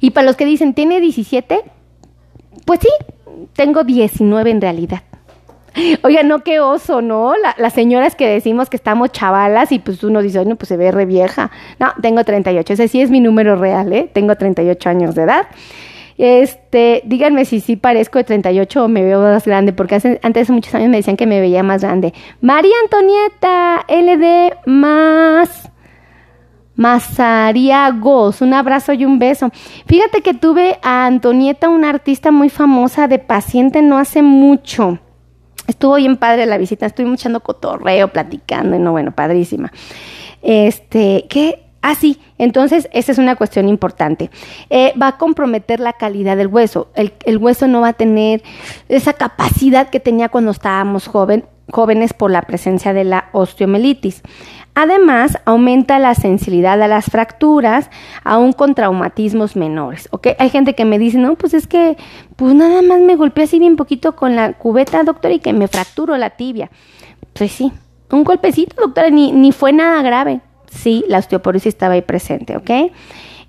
Y 0.00 0.10
para 0.10 0.26
los 0.26 0.36
que 0.36 0.46
dicen, 0.46 0.74
¿tiene 0.74 1.00
17? 1.00 1.62
Pues 2.64 2.80
sí, 2.80 2.88
tengo 3.54 3.84
19 3.84 4.50
en 4.50 4.60
realidad. 4.60 5.02
Oiga, 6.02 6.22
no, 6.22 6.40
qué 6.40 6.60
oso, 6.60 7.00
¿no? 7.00 7.34
las 7.56 7.72
señoras 7.72 8.16
que 8.16 8.26
decimos 8.26 8.68
que 8.70 8.76
estamos 8.76 9.12
chavalas 9.12 9.72
y 9.72 9.78
pues 9.78 10.02
uno 10.02 10.22
dice, 10.22 10.44
no, 10.44 10.56
pues 10.56 10.68
se 10.68 10.76
ve 10.76 10.90
re 10.90 11.06
vieja. 11.06 11.50
No, 11.78 11.92
tengo 12.00 12.24
38, 12.24 12.72
ese 12.72 12.88
sí 12.88 13.00
es 13.00 13.10
mi 13.10 13.20
número 13.20 13.56
real, 13.56 13.92
¿eh? 13.92 14.10
Tengo 14.12 14.34
38 14.36 14.88
años 14.88 15.14
de 15.14 15.22
edad. 15.22 15.46
Este, 16.18 17.02
díganme 17.06 17.46
si 17.46 17.60
sí 17.60 17.76
parezco 17.76 18.18
de 18.18 18.24
38 18.24 18.84
o 18.84 18.88
me 18.88 19.02
veo 19.02 19.22
más 19.22 19.46
grande, 19.46 19.72
porque 19.72 19.94
antes 20.22 20.48
de 20.48 20.52
muchos 20.52 20.74
años 20.74 20.90
me 20.90 20.98
decían 20.98 21.16
que 21.16 21.26
me 21.26 21.40
veía 21.40 21.62
más 21.62 21.82
grande. 21.82 22.12
María 22.40 22.74
Antonieta, 22.82 23.86
LD 23.88 24.66
más 24.66 25.70
Mazariagos, 26.80 28.40
un 28.40 28.54
abrazo 28.54 28.94
y 28.94 29.04
un 29.04 29.18
beso. 29.18 29.50
Fíjate 29.84 30.22
que 30.22 30.32
tuve 30.32 30.78
a 30.82 31.04
Antonieta, 31.04 31.68
una 31.68 31.90
artista 31.90 32.30
muy 32.30 32.48
famosa 32.48 33.06
de 33.06 33.18
paciente 33.18 33.82
no 33.82 33.98
hace 33.98 34.22
mucho. 34.22 34.98
Estuvo 35.66 35.96
bien 35.96 36.16
padre 36.16 36.46
la 36.46 36.56
visita, 36.56 36.86
estuve 36.86 37.12
echando 37.12 37.40
cotorreo, 37.40 38.08
platicando, 38.08 38.76
y 38.76 38.78
no, 38.78 38.92
bueno, 38.92 39.12
padrísima. 39.12 39.70
Este, 40.40 41.26
¿qué? 41.28 41.66
Ah, 41.82 41.94
sí, 41.94 42.18
entonces 42.38 42.88
esa 42.94 43.12
es 43.12 43.18
una 43.18 43.36
cuestión 43.36 43.68
importante. 43.68 44.30
Eh, 44.70 44.94
va 45.00 45.08
a 45.08 45.18
comprometer 45.18 45.80
la 45.80 45.92
calidad 45.92 46.38
del 46.38 46.46
hueso. 46.46 46.88
El, 46.94 47.36
hueso 47.36 47.68
no 47.68 47.82
va 47.82 47.88
a 47.88 47.92
tener 47.92 48.42
esa 48.88 49.12
capacidad 49.12 49.90
que 49.90 50.00
tenía 50.00 50.30
cuando 50.30 50.50
estábamos 50.50 51.08
jóvenes 51.08 52.12
por 52.14 52.30
la 52.30 52.40
presencia 52.42 52.94
de 52.94 53.04
la 53.04 53.28
osteomelitis. 53.32 54.22
Además, 54.74 55.38
aumenta 55.44 55.98
la 55.98 56.14
sensibilidad 56.14 56.80
a 56.80 56.88
las 56.88 57.06
fracturas, 57.06 57.90
aún 58.24 58.52
con 58.52 58.74
traumatismos 58.74 59.56
menores. 59.56 60.08
¿ok? 60.12 60.28
Hay 60.38 60.50
gente 60.50 60.74
que 60.74 60.84
me 60.84 60.98
dice, 60.98 61.18
no, 61.18 61.34
pues 61.34 61.54
es 61.54 61.66
que, 61.66 61.96
pues 62.36 62.54
nada 62.54 62.80
más 62.82 63.00
me 63.00 63.16
golpeé 63.16 63.44
así 63.44 63.58
bien 63.58 63.76
poquito 63.76 64.14
con 64.14 64.36
la 64.36 64.52
cubeta, 64.52 65.02
doctor, 65.02 65.32
y 65.32 65.40
que 65.40 65.52
me 65.52 65.68
fracturó 65.68 66.16
la 66.16 66.30
tibia. 66.30 66.70
Pues 67.32 67.52
sí, 67.52 67.72
un 68.10 68.24
golpecito, 68.24 68.76
doctora, 68.80 69.10
ni, 69.10 69.32
ni 69.32 69.52
fue 69.52 69.72
nada 69.72 70.02
grave. 70.02 70.40
Sí, 70.70 71.04
la 71.08 71.18
osteoporosis 71.18 71.66
estaba 71.66 71.94
ahí 71.94 72.02
presente, 72.02 72.56
¿ok? 72.56 72.70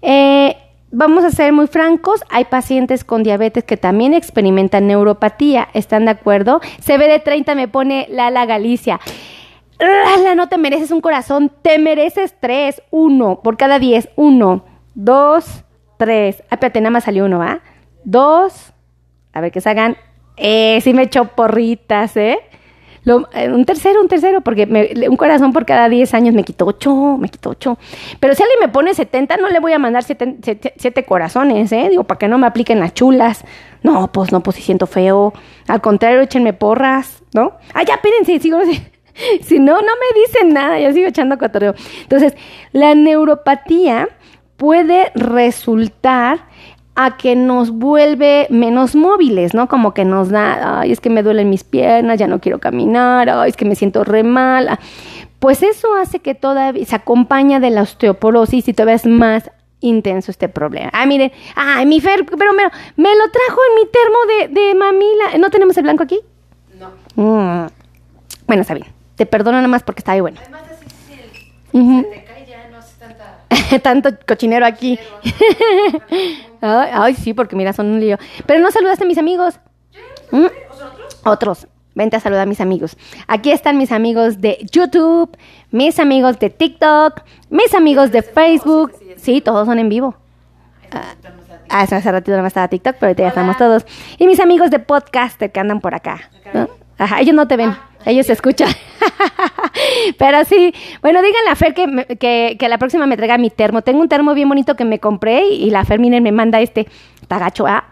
Eh, 0.01 0.57
vamos 0.91 1.23
a 1.23 1.31
ser 1.31 1.53
muy 1.53 1.67
francos, 1.67 2.21
hay 2.29 2.45
pacientes 2.45 3.03
con 3.03 3.23
diabetes 3.23 3.63
que 3.63 3.77
también 3.77 4.13
experimentan 4.13 4.87
neuropatía, 4.87 5.69
¿están 5.73 6.05
de 6.05 6.11
acuerdo? 6.11 6.61
Se 6.81 6.97
ve 6.97 7.07
de 7.07 7.19
30, 7.19 7.55
me 7.55 7.67
pone 7.67 8.07
Lala 8.09 8.45
Galicia. 8.45 8.99
No 10.35 10.47
te 10.47 10.57
mereces 10.57 10.91
un 10.91 11.01
corazón, 11.01 11.51
te 11.61 11.77
mereces 11.79 12.35
tres, 12.39 12.81
uno, 12.91 13.41
por 13.43 13.57
cada 13.57 13.79
diez, 13.79 14.09
uno, 14.15 14.63
dos, 14.95 15.63
tres. 15.97 16.43
Ah, 16.49 16.55
espérate, 16.55 16.81
nada 16.81 16.91
más 16.91 17.03
salió 17.03 17.25
uno, 17.25 17.41
¿ah? 17.41 17.61
Dos, 18.03 18.73
a 19.33 19.41
ver 19.41 19.51
que 19.51 19.61
salgan. 19.61 19.97
Eh, 20.37 20.79
sí 20.81 20.93
me 20.93 21.03
echó 21.03 21.25
porritas, 21.25 22.15
¿eh? 22.17 22.39
Eh, 23.05 23.49
un 23.49 23.65
tercero, 23.65 23.99
un 24.01 24.07
tercero, 24.07 24.41
porque 24.41 24.67
un 25.09 25.17
corazón 25.17 25.53
por 25.53 25.65
cada 25.65 25.89
10 25.89 26.13
años 26.13 26.35
me 26.35 26.43
quitó 26.43 26.65
8, 26.65 27.17
me 27.17 27.29
quitó 27.29 27.49
8. 27.49 27.77
Pero 28.19 28.35
si 28.35 28.43
alguien 28.43 28.59
me 28.59 28.69
pone 28.69 28.93
70, 28.93 29.37
no 29.37 29.49
le 29.49 29.59
voy 29.59 29.73
a 29.73 29.79
mandar 29.79 30.03
7 30.03 31.05
corazones, 31.05 31.71
¿eh? 31.71 31.87
Digo, 31.89 32.03
para 32.03 32.19
que 32.19 32.27
no 32.27 32.37
me 32.37 32.47
apliquen 32.47 32.79
las 32.79 32.93
chulas. 32.93 33.43
No, 33.83 34.11
pues 34.11 34.31
no, 34.31 34.41
pues 34.41 34.57
si 34.57 34.61
siento 34.61 34.85
feo. 34.85 35.33
Al 35.67 35.81
contrario, 35.81 36.21
échenme 36.21 36.53
porras, 36.53 37.23
¿no? 37.33 37.53
Ah, 37.73 37.83
ya, 37.83 37.95
espérense, 37.95 38.39
sigo. 38.39 38.59
Si 39.43 39.59
no, 39.59 39.73
no 39.73 39.81
me 39.81 40.21
dicen 40.21 40.53
nada, 40.53 40.79
yo 40.79 40.91
sigo 40.93 41.07
echando 41.07 41.37
cotorreo. 41.37 41.73
Entonces, 42.03 42.35
la 42.71 42.95
neuropatía 42.95 44.09
puede 44.57 45.11
resultar 45.15 46.45
a 46.95 47.17
que 47.17 47.35
nos 47.35 47.71
vuelve 47.71 48.47
menos 48.49 48.95
móviles, 48.95 49.53
¿no? 49.53 49.67
Como 49.67 49.93
que 49.93 50.05
nos 50.05 50.29
da, 50.29 50.81
ay, 50.81 50.91
es 50.91 50.99
que 50.99 51.09
me 51.09 51.23
duelen 51.23 51.49
mis 51.49 51.63
piernas, 51.63 52.19
ya 52.19 52.27
no 52.27 52.39
quiero 52.39 52.59
caminar, 52.59 53.29
ay, 53.29 53.49
es 53.49 53.57
que 53.57 53.65
me 53.65 53.75
siento 53.75 54.03
re 54.03 54.23
mal. 54.23 54.77
Pues 55.39 55.63
eso 55.63 55.95
hace 55.95 56.19
que 56.19 56.35
todavía 56.35 56.85
se 56.85 56.95
acompaña 56.95 57.59
de 57.59 57.71
la 57.71 57.81
osteoporosis 57.81 58.67
y 58.67 58.73
todavía 58.73 58.95
es 58.95 59.07
más 59.07 59.49
intenso 59.79 60.29
este 60.29 60.49
problema. 60.49 60.91
Ah, 60.93 61.05
miren, 61.05 61.31
ay, 61.55 61.85
mi 61.85 61.99
Fer, 61.99 62.25
pero 62.25 62.53
me, 62.53 62.63
me 62.97 63.15
lo 63.15 63.31
trajo 63.31 63.59
en 63.69 63.75
mi 63.75 63.89
termo 63.89 64.53
de, 64.53 64.61
de 64.61 64.75
mamila. 64.75 65.37
¿No 65.39 65.49
tenemos 65.49 65.75
el 65.77 65.83
blanco 65.83 66.03
aquí? 66.03 66.19
No. 66.79 66.89
Mm. 67.15 67.67
Bueno, 68.45 68.61
está 68.61 68.75
bien. 68.75 69.00
Te 69.21 69.27
perdono 69.27 69.57
nada 69.57 69.67
más 69.67 69.83
porque 69.83 69.99
está 69.99 70.13
ahí 70.13 70.19
bueno. 70.19 70.39
Además, 70.41 70.63
así, 70.71 70.89
se 71.13 72.09
te 72.09 72.23
cae 72.23 72.43
ya 72.47 72.67
no 72.71 72.79
hace 72.79 72.97
tanta... 72.97 73.79
Tanto 73.83 74.09
cochinero 74.27 74.65
aquí. 74.65 74.97
Ay, 76.61 77.13
sí, 77.13 77.35
porque 77.35 77.55
mira, 77.55 77.71
son 77.71 77.85
un 77.85 77.99
lío. 77.99 78.17
Pero 78.47 78.61
no 78.61 78.71
saludaste 78.71 79.03
a 79.03 79.07
mis 79.07 79.19
amigos. 79.19 79.59
¿Mm? 80.31 80.47
Otros. 81.23 81.67
Vente 81.93 82.17
a 82.17 82.19
saludar 82.19 82.41
a 82.41 82.45
mis 82.47 82.61
amigos. 82.61 82.97
Aquí 83.27 83.51
están 83.51 83.77
mis 83.77 83.91
amigos 83.91 84.41
de 84.41 84.57
YouTube, 84.71 85.37
mis 85.69 85.99
amigos 85.99 86.39
de 86.39 86.49
TikTok, 86.49 87.21
mis 87.51 87.75
amigos 87.75 88.11
de 88.11 88.23
Facebook. 88.23 88.93
Sí, 89.17 89.39
todos 89.39 89.67
son 89.67 89.77
en 89.77 89.89
vivo. 89.89 90.15
Ah, 91.69 91.83
hace 91.83 92.11
ratito 92.11 92.41
no 92.41 92.47
estaba 92.47 92.67
TikTok, 92.69 92.95
pero 92.95 93.09
ahorita 93.09 93.21
ya 93.21 93.29
estamos 93.29 93.55
todos. 93.57 93.85
Y 94.17 94.25
mis 94.25 94.39
amigos 94.39 94.71
de 94.71 94.79
podcaster 94.79 95.51
que 95.51 95.59
andan 95.59 95.79
por 95.79 95.93
acá. 95.93 96.31
Ajá, 96.97 97.21
ellos 97.21 97.35
no 97.35 97.47
te 97.47 97.55
ven. 97.55 97.75
Ellos 98.05 98.25
se 98.25 98.33
escuchan. 98.33 98.69
Pero 100.17 100.45
sí, 100.45 100.73
bueno, 101.01 101.21
díganle 101.21 101.49
a 101.49 101.55
Fer 101.55 101.73
que, 101.73 102.57
que, 102.59 102.69
la 102.69 102.77
próxima 102.77 103.05
me 103.05 103.17
traiga 103.17 103.37
mi 103.37 103.49
termo. 103.49 103.81
Tengo 103.81 104.01
un 104.01 104.09
termo 104.09 104.33
bien 104.33 104.49
bonito 104.49 104.75
que 104.75 104.85
me 104.85 104.99
compré 104.99 105.47
y, 105.47 105.69
la 105.69 105.85
Fer, 105.85 105.99
miren, 105.99 106.23
me 106.23 106.31
manda 106.31 106.61
este 106.61 106.87
tagacho. 107.27 107.67
¿ah? 107.67 107.85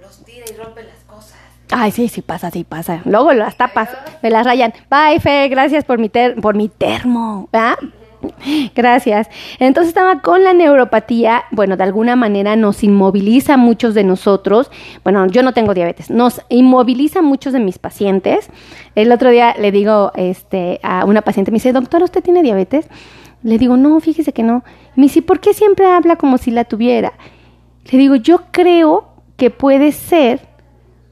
Los 0.00 0.24
tira 0.24 0.44
y 0.50 0.56
rompe 0.56 0.82
las 0.82 1.04
cosas. 1.06 1.36
Ay, 1.70 1.90
sí, 1.90 2.08
sí 2.08 2.22
pasa, 2.22 2.50
sí 2.50 2.64
pasa. 2.64 3.02
Luego 3.04 3.32
las 3.32 3.56
tapas, 3.56 3.90
me 4.22 4.30
las 4.30 4.44
rayan. 4.44 4.72
Bye, 4.90 5.20
Fer, 5.20 5.48
gracias 5.48 5.84
por 5.84 5.98
mi, 5.98 6.08
ter 6.08 6.36
por 6.36 6.54
mi 6.54 6.68
termo. 6.68 7.48
¿ah? 7.52 7.76
Gracias. 8.74 9.28
Entonces 9.58 9.88
estaba 9.88 10.20
con 10.20 10.44
la 10.44 10.52
neuropatía, 10.52 11.44
bueno, 11.50 11.76
de 11.76 11.84
alguna 11.84 12.16
manera 12.16 12.56
nos 12.56 12.82
inmoviliza 12.84 13.54
a 13.54 13.56
muchos 13.56 13.94
de 13.94 14.04
nosotros. 14.04 14.70
Bueno, 15.04 15.26
yo 15.26 15.42
no 15.42 15.52
tengo 15.52 15.74
diabetes, 15.74 16.10
nos 16.10 16.42
inmoviliza 16.48 17.20
a 17.20 17.22
muchos 17.22 17.52
de 17.52 17.60
mis 17.60 17.78
pacientes. 17.78 18.48
El 18.94 19.12
otro 19.12 19.30
día 19.30 19.54
le 19.58 19.72
digo 19.72 20.12
este, 20.16 20.80
a 20.82 21.04
una 21.04 21.22
paciente, 21.22 21.50
me 21.50 21.56
dice, 21.56 21.72
doctor, 21.72 22.02
¿usted 22.02 22.22
tiene 22.22 22.42
diabetes? 22.42 22.88
Le 23.42 23.58
digo, 23.58 23.76
no, 23.76 24.00
fíjese 24.00 24.32
que 24.32 24.42
no. 24.42 24.64
Me 24.94 25.04
dice, 25.04 25.22
¿por 25.22 25.40
qué 25.40 25.54
siempre 25.54 25.86
habla 25.86 26.16
como 26.16 26.38
si 26.38 26.50
la 26.50 26.64
tuviera? 26.64 27.12
Le 27.90 27.98
digo, 27.98 28.16
yo 28.16 28.40
creo 28.50 29.08
que 29.36 29.50
puede 29.50 29.92
ser 29.92 30.40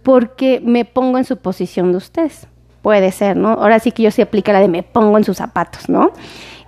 porque 0.02 0.60
me 0.64 0.84
pongo 0.84 1.18
en 1.18 1.24
su 1.24 1.36
posición 1.36 1.92
de 1.92 1.98
ustedes. 1.98 2.46
Puede 2.82 3.12
ser, 3.12 3.36
¿no? 3.36 3.52
Ahora 3.52 3.78
sí 3.78 3.92
que 3.92 4.02
yo 4.02 4.10
se 4.10 4.22
aplica 4.22 4.52
la 4.52 4.60
de 4.60 4.68
me 4.68 4.82
pongo 4.82 5.16
en 5.16 5.24
sus 5.24 5.38
zapatos, 5.38 5.88
¿no? 5.88 6.12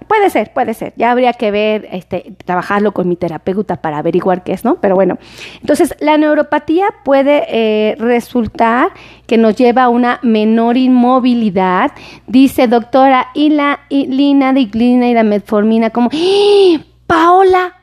Puede 0.08 0.30
ser, 0.30 0.52
puede 0.52 0.74
ser. 0.74 0.92
Ya 0.96 1.10
habría 1.10 1.32
que 1.32 1.50
ver, 1.50 1.88
este, 1.90 2.32
trabajarlo 2.44 2.92
con 2.92 3.08
mi 3.08 3.16
terapeuta 3.16 3.76
para 3.76 3.98
averiguar 3.98 4.44
qué 4.44 4.52
es, 4.52 4.64
¿no? 4.64 4.76
Pero 4.76 4.94
bueno, 4.94 5.18
entonces 5.60 5.94
la 6.00 6.16
neuropatía 6.16 6.86
puede 7.04 7.44
eh, 7.48 7.96
resultar 7.98 8.90
que 9.26 9.36
nos 9.36 9.56
lleva 9.56 9.84
a 9.84 9.88
una 9.88 10.20
menor 10.22 10.76
inmovilidad. 10.76 11.92
Dice 12.26 12.68
doctora, 12.68 13.28
y 13.34 13.50
la 13.50 13.80
lina 13.90 14.52
de 14.52 14.60
y 14.60 15.14
la 15.14 15.24
metformina, 15.24 15.90
como, 15.90 16.10
¡Ah! 16.12 16.80
Paola, 17.06 17.74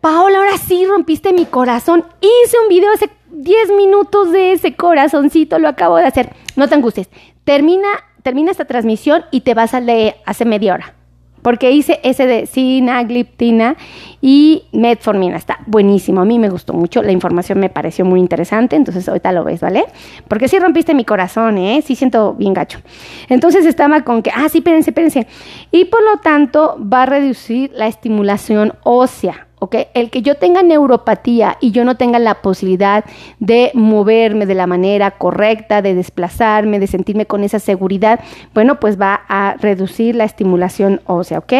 Paola, 0.00 0.38
ahora 0.38 0.56
sí 0.56 0.86
rompiste 0.86 1.32
mi 1.32 1.44
corazón. 1.46 2.04
Hice 2.20 2.56
un 2.62 2.68
video 2.68 2.90
hace 2.92 3.10
10 3.30 3.72
minutos 3.76 4.30
de 4.32 4.52
ese 4.52 4.74
corazoncito, 4.74 5.58
lo 5.58 5.68
acabo 5.68 5.96
de 5.96 6.04
hacer. 6.04 6.30
No 6.56 6.68
te 6.68 6.74
angusties. 6.74 7.10
Termina, 7.44 7.88
termina 8.22 8.50
esta 8.50 8.64
transmisión 8.64 9.24
y 9.30 9.42
te 9.42 9.54
vas 9.54 9.74
a 9.74 9.80
leer 9.80 10.16
hace 10.24 10.44
media 10.44 10.74
hora 10.74 10.99
porque 11.42 11.70
hice 11.70 12.00
ese 12.02 12.26
de 12.26 12.46
sinagliptina 12.46 13.76
y 14.20 14.64
metformina. 14.72 15.36
Está 15.36 15.60
buenísimo. 15.66 16.20
A 16.20 16.24
mí 16.24 16.38
me 16.38 16.48
gustó 16.48 16.72
mucho. 16.72 17.02
La 17.02 17.12
información 17.12 17.58
me 17.58 17.70
pareció 17.70 18.04
muy 18.04 18.20
interesante. 18.20 18.76
Entonces 18.76 19.08
ahorita 19.08 19.32
lo 19.32 19.44
ves, 19.44 19.60
¿vale? 19.60 19.84
Porque 20.28 20.48
sí 20.48 20.58
rompiste 20.58 20.94
mi 20.94 21.04
corazón, 21.04 21.58
¿eh? 21.58 21.82
Sí 21.84 21.94
siento 21.94 22.34
bien 22.34 22.54
gacho. 22.54 22.80
Entonces 23.28 23.66
estaba 23.66 24.02
con 24.02 24.22
que, 24.22 24.30
ah, 24.30 24.48
sí, 24.48 24.58
espérense, 24.58 24.90
espérense. 24.90 25.26
Y 25.70 25.86
por 25.86 26.02
lo 26.02 26.18
tanto 26.18 26.78
va 26.80 27.02
a 27.02 27.06
reducir 27.06 27.70
la 27.74 27.86
estimulación 27.86 28.74
ósea. 28.82 29.46
¿Ok? 29.60 29.76
El 29.94 30.10
que 30.10 30.22
yo 30.22 30.34
tenga 30.34 30.62
neuropatía 30.62 31.56
y 31.60 31.70
yo 31.70 31.84
no 31.84 31.96
tenga 31.96 32.18
la 32.18 32.42
posibilidad 32.42 33.04
de 33.38 33.70
moverme 33.74 34.46
de 34.46 34.54
la 34.54 34.66
manera 34.66 35.12
correcta, 35.12 35.82
de 35.82 35.94
desplazarme, 35.94 36.80
de 36.80 36.86
sentirme 36.88 37.26
con 37.26 37.44
esa 37.44 37.60
seguridad, 37.60 38.20
bueno, 38.52 38.80
pues 38.80 39.00
va 39.00 39.22
a 39.28 39.54
reducir 39.60 40.16
la 40.16 40.24
estimulación 40.24 41.00
ósea, 41.06 41.38
¿ok? 41.38 41.52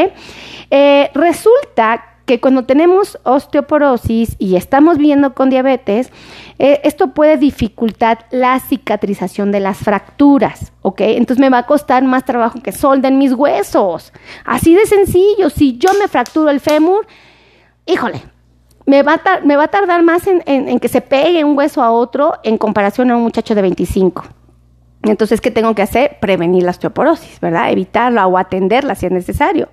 Eh, 0.70 1.10
resulta 1.14 2.06
que 2.30 2.40
cuando 2.40 2.64
tenemos 2.64 3.18
osteoporosis 3.24 4.36
y 4.38 4.54
estamos 4.54 4.98
viendo 4.98 5.34
con 5.34 5.50
diabetes, 5.50 6.12
eh, 6.60 6.80
esto 6.84 7.08
puede 7.08 7.36
dificultar 7.36 8.26
la 8.30 8.60
cicatrización 8.60 9.50
de 9.50 9.58
las 9.58 9.78
fracturas, 9.78 10.72
¿ok? 10.82 11.00
Entonces 11.00 11.40
me 11.40 11.50
va 11.50 11.58
a 11.58 11.66
costar 11.66 12.04
más 12.04 12.24
trabajo 12.24 12.60
que 12.62 12.70
solden 12.70 13.18
mis 13.18 13.32
huesos. 13.32 14.12
Así 14.44 14.76
de 14.76 14.86
sencillo, 14.86 15.50
si 15.50 15.76
yo 15.78 15.90
me 15.98 16.06
fracturo 16.06 16.50
el 16.50 16.60
fémur, 16.60 17.04
híjole, 17.90 18.22
me 18.86 19.02
va 19.02 19.14
a, 19.14 19.68
tardar 19.68 20.02
más 20.02 20.26
en, 20.26 20.80
que 20.80 20.88
se 20.88 21.00
pegue 21.00 21.44
un 21.44 21.56
hueso 21.56 21.82
a 21.82 21.92
otro 21.92 22.34
en 22.42 22.58
comparación 22.58 23.10
a 23.10 23.16
un 23.16 23.22
muchacho 23.22 23.54
de 23.54 23.62
25. 23.62 24.24
Entonces, 25.02 25.40
¿qué 25.40 25.50
tengo 25.50 25.74
que 25.74 25.82
hacer? 25.82 26.18
Prevenir 26.20 26.64
la 26.64 26.70
osteoporosis, 26.70 27.40
¿verdad? 27.40 27.70
Evitarla 27.70 28.26
o 28.26 28.36
atenderla 28.36 28.94
si 28.94 29.06
es 29.06 29.12
necesario. 29.12 29.68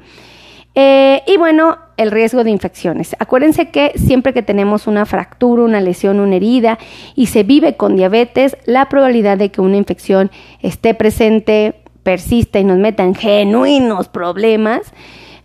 Eh, 0.75 1.23
y 1.25 1.37
bueno, 1.37 1.79
el 1.97 2.11
riesgo 2.11 2.43
de 2.43 2.51
infecciones. 2.51 3.15
Acuérdense 3.17 3.71
que 3.71 3.93
siempre 3.95 4.31
que 4.31 4.43
tenemos 4.43 4.85
una 4.85 5.07
fractura, 5.07 5.63
una 5.63 5.81
lesión, 5.81 6.19
una 6.19 6.35
herida 6.35 6.77
y 7.15 7.25
se 7.27 7.41
vive 7.41 7.75
con 7.75 7.95
diabetes, 7.95 8.55
la 8.65 8.87
probabilidad 8.87 9.39
de 9.39 9.49
que 9.49 9.59
una 9.59 9.77
infección 9.77 10.29
esté 10.61 10.93
presente, 10.93 11.81
persista 12.03 12.59
y 12.59 12.63
nos 12.63 12.77
meta 12.77 13.03
en 13.03 13.15
genuinos 13.15 14.07
problemas, 14.07 14.93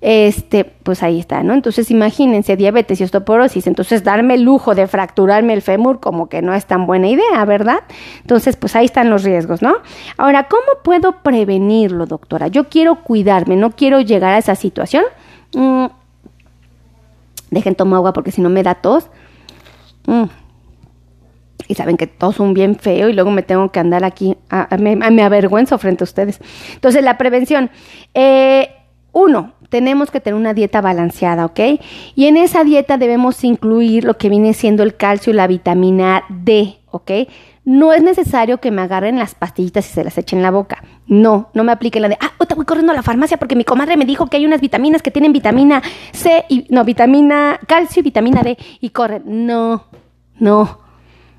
este, 0.03 0.65
pues 0.65 1.05
ahí 1.05 1.21
está, 1.21 1.45
¿no? 1.45 1.55
Entonces 1.55 1.89
imagínense 1.93 2.57
diabetes 2.57 3.01
y 3.01 3.05
osteoporosis, 3.05 3.69
entonces 3.69 4.03
darme 4.03 4.35
el 4.35 4.43
lujo 4.43 4.75
de 4.75 4.89
fracturarme 4.89 5.53
el 5.53 5.63
fémur 5.63 6.01
como 6.01 6.29
que 6.29 6.43
no 6.43 6.55
es 6.55 6.67
tan 6.67 6.87
buena 6.87 7.07
idea, 7.07 7.45
¿verdad? 7.45 7.85
Entonces, 8.21 8.57
pues 8.57 8.75
ahí 8.75 8.85
están 8.85 9.11
los 9.11 9.23
riesgos, 9.23 9.63
¿no? 9.63 9.77
Ahora, 10.17 10.49
¿cómo 10.49 10.83
puedo 10.83 11.23
prevenirlo, 11.23 12.07
doctora? 12.07 12.49
Yo 12.49 12.69
quiero 12.69 12.97
cuidarme, 13.05 13.55
no 13.55 13.71
quiero 13.71 14.01
llegar 14.01 14.35
a 14.35 14.39
esa 14.39 14.57
situación. 14.57 15.05
Mm. 15.55 15.87
Dejen 17.53 17.77
tomar 17.77 17.99
agua 17.99 18.13
porque 18.13 18.33
si 18.33 18.41
no 18.41 18.49
me 18.49 18.65
da 18.65 18.75
tos. 18.75 19.07
Mm. 20.07 20.25
Y 21.69 21.77
saben 21.77 21.97
que 21.97 22.09
tos 22.09 22.41
un 22.41 22.55
bien 22.55 22.75
feo 22.75 23.09
y 23.09 23.13
luego 23.13 23.31
me 23.31 23.45
tengo 23.45 23.71
que 23.71 23.79
andar 23.79 24.03
aquí, 24.03 24.37
me, 24.81 25.23
avergüenzo 25.23 25.79
frente 25.79 26.03
a 26.03 26.07
ustedes. 26.07 26.41
Entonces, 26.75 27.05
la 27.05 27.17
prevención. 27.19 27.71
Eh, 28.15 28.69
uno, 29.13 29.53
tenemos 29.69 30.11
que 30.11 30.21
tener 30.21 30.39
una 30.39 30.55
dieta 30.55 30.81
balanceada, 30.81 31.47
¿ok? 31.47 31.61
Y 32.15 32.27
en 32.27 32.37
esa 32.37 32.65
dieta 32.65 32.99
debemos 32.99 33.43
incluir 33.45 34.05
lo 34.05 34.19
que 34.19 34.29
viene 34.29 34.53
siendo 34.53 34.83
el 34.83 34.97
calcio 34.97 35.33
y 35.33 35.37
la 35.37 35.47
vitamina 35.47 36.25
D, 36.29 36.79
¿ok? 36.91 37.11
No 37.65 37.93
es 37.93 38.03
necesario 38.03 38.59
que 38.59 38.71
me 38.71 38.83
agarren 38.83 39.19
las 39.19 39.35
pastillitas 39.35 39.89
y 39.89 39.93
se 39.93 40.05
las 40.05 40.19
echen 40.19 40.41
en 40.41 40.43
la 40.43 40.51
boca. 40.51 40.83
No, 41.07 41.51
no 41.55 41.63
me 41.63 41.73
apliquen 41.73 42.03
la 42.03 42.09
de, 42.09 42.19
ah, 42.21 42.33
te 42.47 42.55
voy 42.55 42.65
corriendo 42.67 42.93
a 42.93 42.97
la 42.97 43.03
farmacia 43.03 43.39
porque 43.39 43.57
mi 43.57 43.65
comadre 43.65 43.97
me 43.97 44.05
dijo 44.05 44.27
que 44.27 44.37
hay 44.37 44.45
unas 44.45 44.61
vitaminas 44.61 45.01
que 45.01 45.11
tienen 45.11 45.33
vitamina 45.33 45.83
C 46.13 46.45
y, 46.49 46.67
no, 46.69 46.85
vitamina, 46.85 47.59
calcio 47.67 48.01
y 48.01 48.03
vitamina 48.03 48.43
D 48.43 48.59
y 48.81 48.91
corren. 48.91 49.47
No, 49.47 49.85
no. 50.39 50.82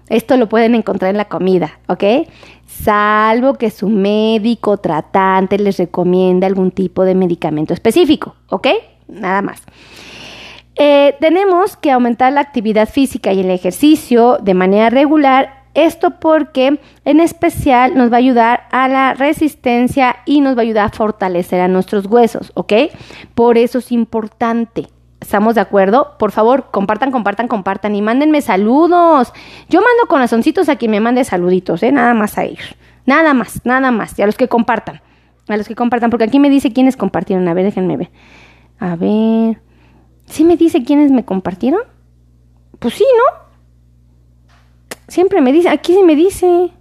Esto 0.09 0.37
lo 0.37 0.49
pueden 0.49 0.75
encontrar 0.75 1.11
en 1.11 1.17
la 1.17 1.25
comida, 1.25 1.79
¿ok? 1.87 2.03
Salvo 2.65 3.55
que 3.55 3.69
su 3.69 3.89
médico 3.89 4.77
tratante 4.77 5.57
les 5.57 5.77
recomiende 5.77 6.45
algún 6.45 6.71
tipo 6.71 7.03
de 7.03 7.15
medicamento 7.15 7.73
específico, 7.73 8.35
¿ok? 8.49 8.67
Nada 9.07 9.41
más. 9.41 9.61
Eh, 10.75 11.15
tenemos 11.19 11.77
que 11.77 11.91
aumentar 11.91 12.33
la 12.33 12.41
actividad 12.41 12.89
física 12.89 13.31
y 13.31 13.41
el 13.41 13.49
ejercicio 13.51 14.37
de 14.41 14.53
manera 14.53 14.89
regular. 14.89 15.63
Esto 15.75 16.19
porque 16.19 16.79
en 17.03 17.19
especial 17.19 17.95
nos 17.95 18.11
va 18.11 18.17
a 18.17 18.19
ayudar 18.19 18.67
a 18.71 18.87
la 18.87 19.13
resistencia 19.15 20.17
y 20.25 20.41
nos 20.41 20.55
va 20.55 20.59
a 20.59 20.63
ayudar 20.63 20.85
a 20.85 20.95
fortalecer 20.95 21.61
a 21.61 21.67
nuestros 21.67 22.05
huesos, 22.05 22.51
¿ok? 22.53 22.73
Por 23.33 23.57
eso 23.57 23.79
es 23.79 23.91
importante. 23.91 24.87
¿Estamos 25.23 25.55
de 25.55 25.61
acuerdo? 25.61 26.17
Por 26.19 26.33
favor, 26.33 26.65
compartan, 26.69 27.09
compartan, 27.09 27.47
compartan 27.47 27.95
y 27.95 28.01
mándenme 28.01 28.41
saludos. 28.41 29.31
Yo 29.69 29.79
mando 29.79 30.07
corazoncitos 30.09 30.67
a 30.67 30.75
quien 30.75 30.91
me 30.91 30.99
mande 30.99 31.23
saluditos, 31.23 31.81
¿eh? 31.81 31.93
Nada 31.93 32.13
más 32.13 32.37
a 32.37 32.45
ir. 32.45 32.59
Nada 33.05 33.33
más, 33.33 33.61
nada 33.65 33.89
más. 33.91 34.19
Y 34.19 34.21
a 34.21 34.25
los 34.25 34.35
que 34.35 34.49
compartan. 34.49 34.99
A 35.47 35.55
los 35.55 35.65
que 35.65 35.75
compartan, 35.75 36.09
porque 36.09 36.25
aquí 36.25 36.39
me 36.39 36.49
dice 36.49 36.73
quiénes 36.73 36.97
compartieron. 36.97 37.47
A 37.47 37.53
ver, 37.53 37.63
déjenme 37.63 37.95
ver. 37.95 38.11
A 38.79 38.97
ver. 38.97 39.61
¿Sí 40.25 40.43
me 40.43 40.57
dice 40.57 40.83
quiénes 40.83 41.09
me 41.09 41.23
compartieron? 41.23 41.83
Pues 42.79 42.95
sí, 42.95 43.05
¿no? 43.17 43.39
Siempre 45.07 45.39
me 45.39 45.53
dice. 45.53 45.69
Aquí 45.69 45.93
sí 45.93 46.03
me 46.03 46.17
dice. 46.17 46.71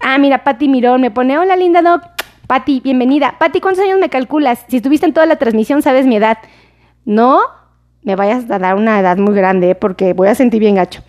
Ah, 0.00 0.16
mira, 0.16 0.44
Patti 0.44 0.66
Mirón 0.66 1.02
me 1.02 1.10
pone. 1.10 1.36
Hola, 1.36 1.56
linda 1.56 1.82
Doc. 1.82 2.04
Patti, 2.46 2.80
bienvenida. 2.80 3.36
Patti, 3.38 3.60
¿cuántos 3.60 3.84
años 3.84 4.00
me 4.00 4.08
calculas? 4.08 4.64
Si 4.66 4.78
estuviste 4.78 5.04
en 5.04 5.12
toda 5.12 5.26
la 5.26 5.36
transmisión, 5.36 5.82
sabes 5.82 6.06
mi 6.06 6.16
edad. 6.16 6.38
No 7.04 7.40
me 8.02 8.16
vayas 8.16 8.50
a 8.50 8.58
dar 8.58 8.74
una 8.76 8.98
edad 8.98 9.16
muy 9.16 9.34
grande 9.34 9.74
porque 9.74 10.12
voy 10.12 10.28
a 10.28 10.34
sentir 10.34 10.60
bien 10.60 10.76
gacho. 10.76 11.02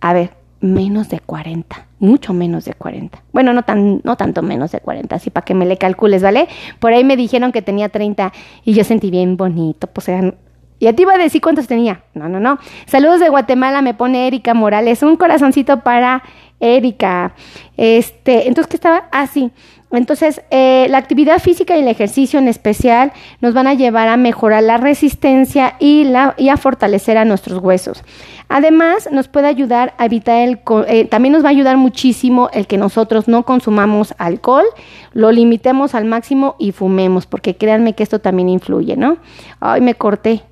A 0.00 0.12
ver, 0.12 0.30
menos 0.60 1.08
de 1.08 1.20
40, 1.20 1.86
mucho 1.98 2.32
menos 2.32 2.64
de 2.64 2.74
40. 2.74 3.22
Bueno, 3.32 3.52
no, 3.52 3.62
tan, 3.62 4.00
no 4.04 4.16
tanto 4.16 4.42
menos 4.42 4.72
de 4.72 4.80
40, 4.80 5.14
así 5.16 5.30
para 5.30 5.44
que 5.44 5.54
me 5.54 5.66
le 5.66 5.76
calcules, 5.76 6.22
¿vale? 6.22 6.48
Por 6.78 6.92
ahí 6.92 7.04
me 7.04 7.16
dijeron 7.16 7.52
que 7.52 7.62
tenía 7.62 7.88
30 7.88 8.32
y 8.64 8.74
yo 8.74 8.84
sentí 8.84 9.10
bien 9.10 9.36
bonito, 9.36 9.86
pues 9.86 10.08
eran... 10.08 10.36
Y 10.80 10.86
a 10.86 10.94
ti 10.94 11.02
iba 11.02 11.14
a 11.14 11.18
decir 11.18 11.40
cuántos 11.40 11.66
tenía. 11.66 12.04
No, 12.14 12.28
no, 12.28 12.38
no. 12.38 12.58
Saludos 12.86 13.18
de 13.18 13.28
Guatemala, 13.28 13.82
me 13.82 13.94
pone 13.94 14.28
Erika 14.28 14.54
Morales. 14.54 15.02
Un 15.02 15.16
corazoncito 15.16 15.80
para 15.80 16.22
Erika. 16.60 17.34
Este, 17.76 18.48
entonces, 18.48 18.68
¿qué 18.68 18.76
estaba? 18.76 19.08
Ah, 19.12 19.26
sí. 19.26 19.50
Entonces, 19.90 20.42
eh, 20.50 20.86
la 20.90 20.98
actividad 20.98 21.38
física 21.38 21.74
y 21.76 21.80
el 21.80 21.88
ejercicio 21.88 22.38
en 22.38 22.46
especial 22.46 23.12
nos 23.40 23.54
van 23.54 23.66
a 23.66 23.74
llevar 23.74 24.08
a 24.08 24.18
mejorar 24.18 24.62
la 24.62 24.76
resistencia 24.76 25.76
y, 25.78 26.04
la, 26.04 26.34
y 26.36 26.50
a 26.50 26.58
fortalecer 26.58 27.16
a 27.16 27.24
nuestros 27.24 27.62
huesos. 27.62 28.04
Además, 28.50 29.08
nos 29.10 29.28
puede 29.28 29.46
ayudar 29.46 29.94
a 29.96 30.04
evitar 30.04 30.46
el... 30.46 30.60
Eh, 30.88 31.06
también 31.06 31.32
nos 31.32 31.42
va 31.42 31.48
a 31.48 31.52
ayudar 31.52 31.78
muchísimo 31.78 32.50
el 32.52 32.66
que 32.66 32.76
nosotros 32.76 33.28
no 33.28 33.44
consumamos 33.44 34.14
alcohol, 34.18 34.64
lo 35.12 35.32
limitemos 35.32 35.94
al 35.94 36.04
máximo 36.04 36.56
y 36.58 36.72
fumemos, 36.72 37.26
porque 37.26 37.56
créanme 37.56 37.94
que 37.94 38.02
esto 38.02 38.18
también 38.18 38.50
influye, 38.50 38.96
¿no? 38.96 39.16
Ay, 39.60 39.80
me 39.80 39.94
corté. 39.94 40.42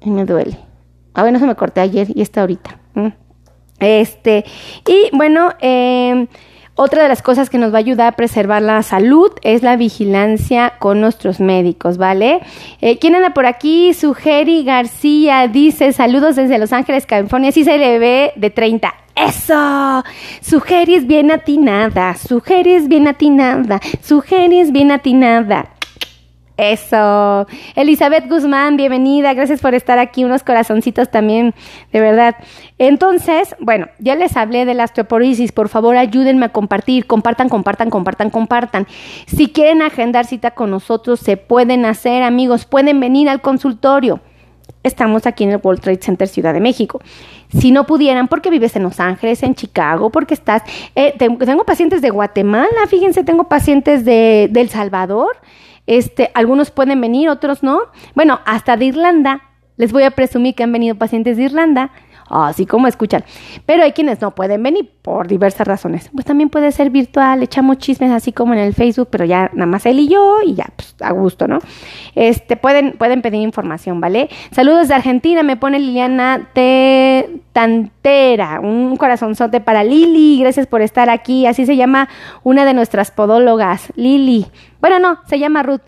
Y 0.00 0.10
me 0.10 0.24
duele. 0.24 0.58
A 1.12 1.22
ver, 1.22 1.32
no 1.32 1.38
se 1.38 1.46
me 1.46 1.54
corté 1.54 1.80
ayer 1.80 2.08
y 2.14 2.22
está 2.22 2.42
ahorita. 2.42 2.78
Este, 3.80 4.44
y 4.86 5.14
bueno, 5.16 5.52
eh, 5.60 6.26
otra 6.78 7.02
de 7.02 7.08
las 7.08 7.22
cosas 7.22 7.48
que 7.48 7.56
nos 7.56 7.72
va 7.72 7.76
a 7.76 7.80
ayudar 7.80 8.08
a 8.08 8.16
preservar 8.16 8.60
la 8.60 8.82
salud 8.82 9.32
es 9.42 9.62
la 9.62 9.76
vigilancia 9.76 10.74
con 10.78 11.00
nuestros 11.00 11.40
médicos, 11.40 11.96
¿vale? 11.96 12.40
Eh, 12.82 12.98
¿Quién 12.98 13.14
anda 13.14 13.30
por 13.30 13.46
aquí? 13.46 13.94
Sugeri 13.94 14.62
García 14.62 15.48
dice, 15.48 15.94
saludos 15.94 16.36
desde 16.36 16.58
Los 16.58 16.74
Ángeles, 16.74 17.06
California. 17.06 17.50
Sí 17.50 17.64
se 17.64 17.78
le 17.78 17.98
ve 17.98 18.32
de 18.36 18.50
30. 18.50 18.94
¡Eso! 19.14 20.04
Sugeri 20.42 20.96
es 20.96 21.06
bien 21.06 21.30
atinada, 21.30 22.14
Sugeri 22.14 22.74
es 22.74 22.88
bien 22.88 23.08
atinada, 23.08 23.80
Sugeri 24.02 24.60
es 24.60 24.70
bien 24.70 24.90
atinada. 24.90 25.75
Eso. 26.56 27.46
Elizabeth 27.74 28.28
Guzmán, 28.30 28.78
bienvenida. 28.78 29.34
Gracias 29.34 29.60
por 29.60 29.74
estar 29.74 29.98
aquí. 29.98 30.24
Unos 30.24 30.42
corazoncitos 30.42 31.10
también, 31.10 31.54
de 31.92 32.00
verdad. 32.00 32.36
Entonces, 32.78 33.54
bueno, 33.60 33.88
ya 33.98 34.14
les 34.16 34.36
hablé 34.38 34.64
de 34.64 34.72
la 34.72 34.84
osteoporosis. 34.84 35.52
Por 35.52 35.68
favor, 35.68 35.98
ayúdenme 35.98 36.46
a 36.46 36.48
compartir. 36.50 37.06
Compartan, 37.06 37.50
compartan, 37.50 37.90
compartan, 37.90 38.30
compartan. 38.30 38.86
Si 39.26 39.48
quieren 39.48 39.82
agendar 39.82 40.24
cita 40.24 40.52
con 40.52 40.70
nosotros, 40.70 41.20
se 41.20 41.36
pueden 41.36 41.84
hacer, 41.84 42.22
amigos. 42.22 42.64
Pueden 42.64 43.00
venir 43.00 43.28
al 43.28 43.42
consultorio. 43.42 44.20
Estamos 44.82 45.26
aquí 45.26 45.44
en 45.44 45.50
el 45.50 45.60
World 45.62 45.82
Trade 45.82 46.00
Center 46.00 46.26
Ciudad 46.26 46.54
de 46.54 46.60
México. 46.60 47.02
Si 47.50 47.70
no 47.70 47.84
pudieran, 47.84 48.28
porque 48.28 48.48
vives 48.48 48.76
en 48.76 48.84
Los 48.84 48.98
Ángeles, 48.98 49.42
en 49.42 49.54
Chicago, 49.54 50.10
porque 50.10 50.32
estás... 50.32 50.62
Eh, 50.94 51.14
tengo, 51.18 51.64
pacientes 51.64 52.00
de 52.00 52.10
Guatemala, 52.10 52.86
fíjense, 52.88 53.24
tengo 53.24 53.44
pacientes 53.44 54.04
de, 54.06 54.48
de 54.50 54.60
El 54.60 54.70
Salvador. 54.70 55.36
Este, 55.86 56.30
algunos 56.34 56.70
pueden 56.70 57.00
venir, 57.00 57.28
otros 57.28 57.62
no. 57.62 57.80
Bueno, 58.14 58.40
hasta 58.44 58.76
de 58.76 58.86
Irlanda. 58.86 59.42
Les 59.76 59.92
voy 59.92 60.04
a 60.04 60.10
presumir 60.10 60.54
que 60.54 60.62
han 60.62 60.72
venido 60.72 60.94
pacientes 60.94 61.36
de 61.36 61.44
Irlanda, 61.44 61.90
así 62.28 62.66
como 62.66 62.86
escuchan. 62.86 63.24
Pero 63.64 63.82
hay 63.82 63.92
quienes 63.92 64.20
no 64.20 64.34
pueden 64.34 64.62
venir 64.62 64.90
por 65.02 65.28
diversas 65.28 65.66
razones. 65.66 66.10
Pues 66.12 66.24
también 66.24 66.48
puede 66.48 66.72
ser 66.72 66.90
virtual, 66.90 67.42
echamos 67.42 67.78
chismes 67.78 68.10
así 68.10 68.32
como 68.32 68.54
en 68.54 68.60
el 68.60 68.74
Facebook, 68.74 69.08
pero 69.10 69.24
ya 69.24 69.50
nada 69.52 69.66
más 69.66 69.86
él 69.86 70.00
y 70.00 70.08
yo 70.08 70.38
y 70.44 70.54
ya, 70.54 70.66
pues 70.74 70.94
a 71.00 71.12
gusto, 71.12 71.46
¿no? 71.46 71.58
Este, 72.14 72.56
pueden, 72.56 72.92
pueden 72.92 73.22
pedir 73.22 73.40
información, 73.40 74.00
¿vale? 74.00 74.28
Saludos 74.50 74.88
de 74.88 74.94
Argentina, 74.94 75.42
me 75.42 75.56
pone 75.56 75.78
Liliana 75.78 76.48
T. 76.52 77.40
Tantera, 77.52 78.60
un 78.60 78.96
corazonzote 78.96 79.62
para 79.62 79.82
Lili, 79.82 80.40
gracias 80.40 80.66
por 80.66 80.82
estar 80.82 81.08
aquí, 81.08 81.46
así 81.46 81.64
se 81.64 81.74
llama 81.74 82.08
una 82.42 82.66
de 82.66 82.74
nuestras 82.74 83.10
podólogas, 83.10 83.94
Lili. 83.96 84.46
Bueno, 84.80 84.98
no, 84.98 85.20
se 85.26 85.38
llama 85.38 85.62
Ruth, 85.62 85.80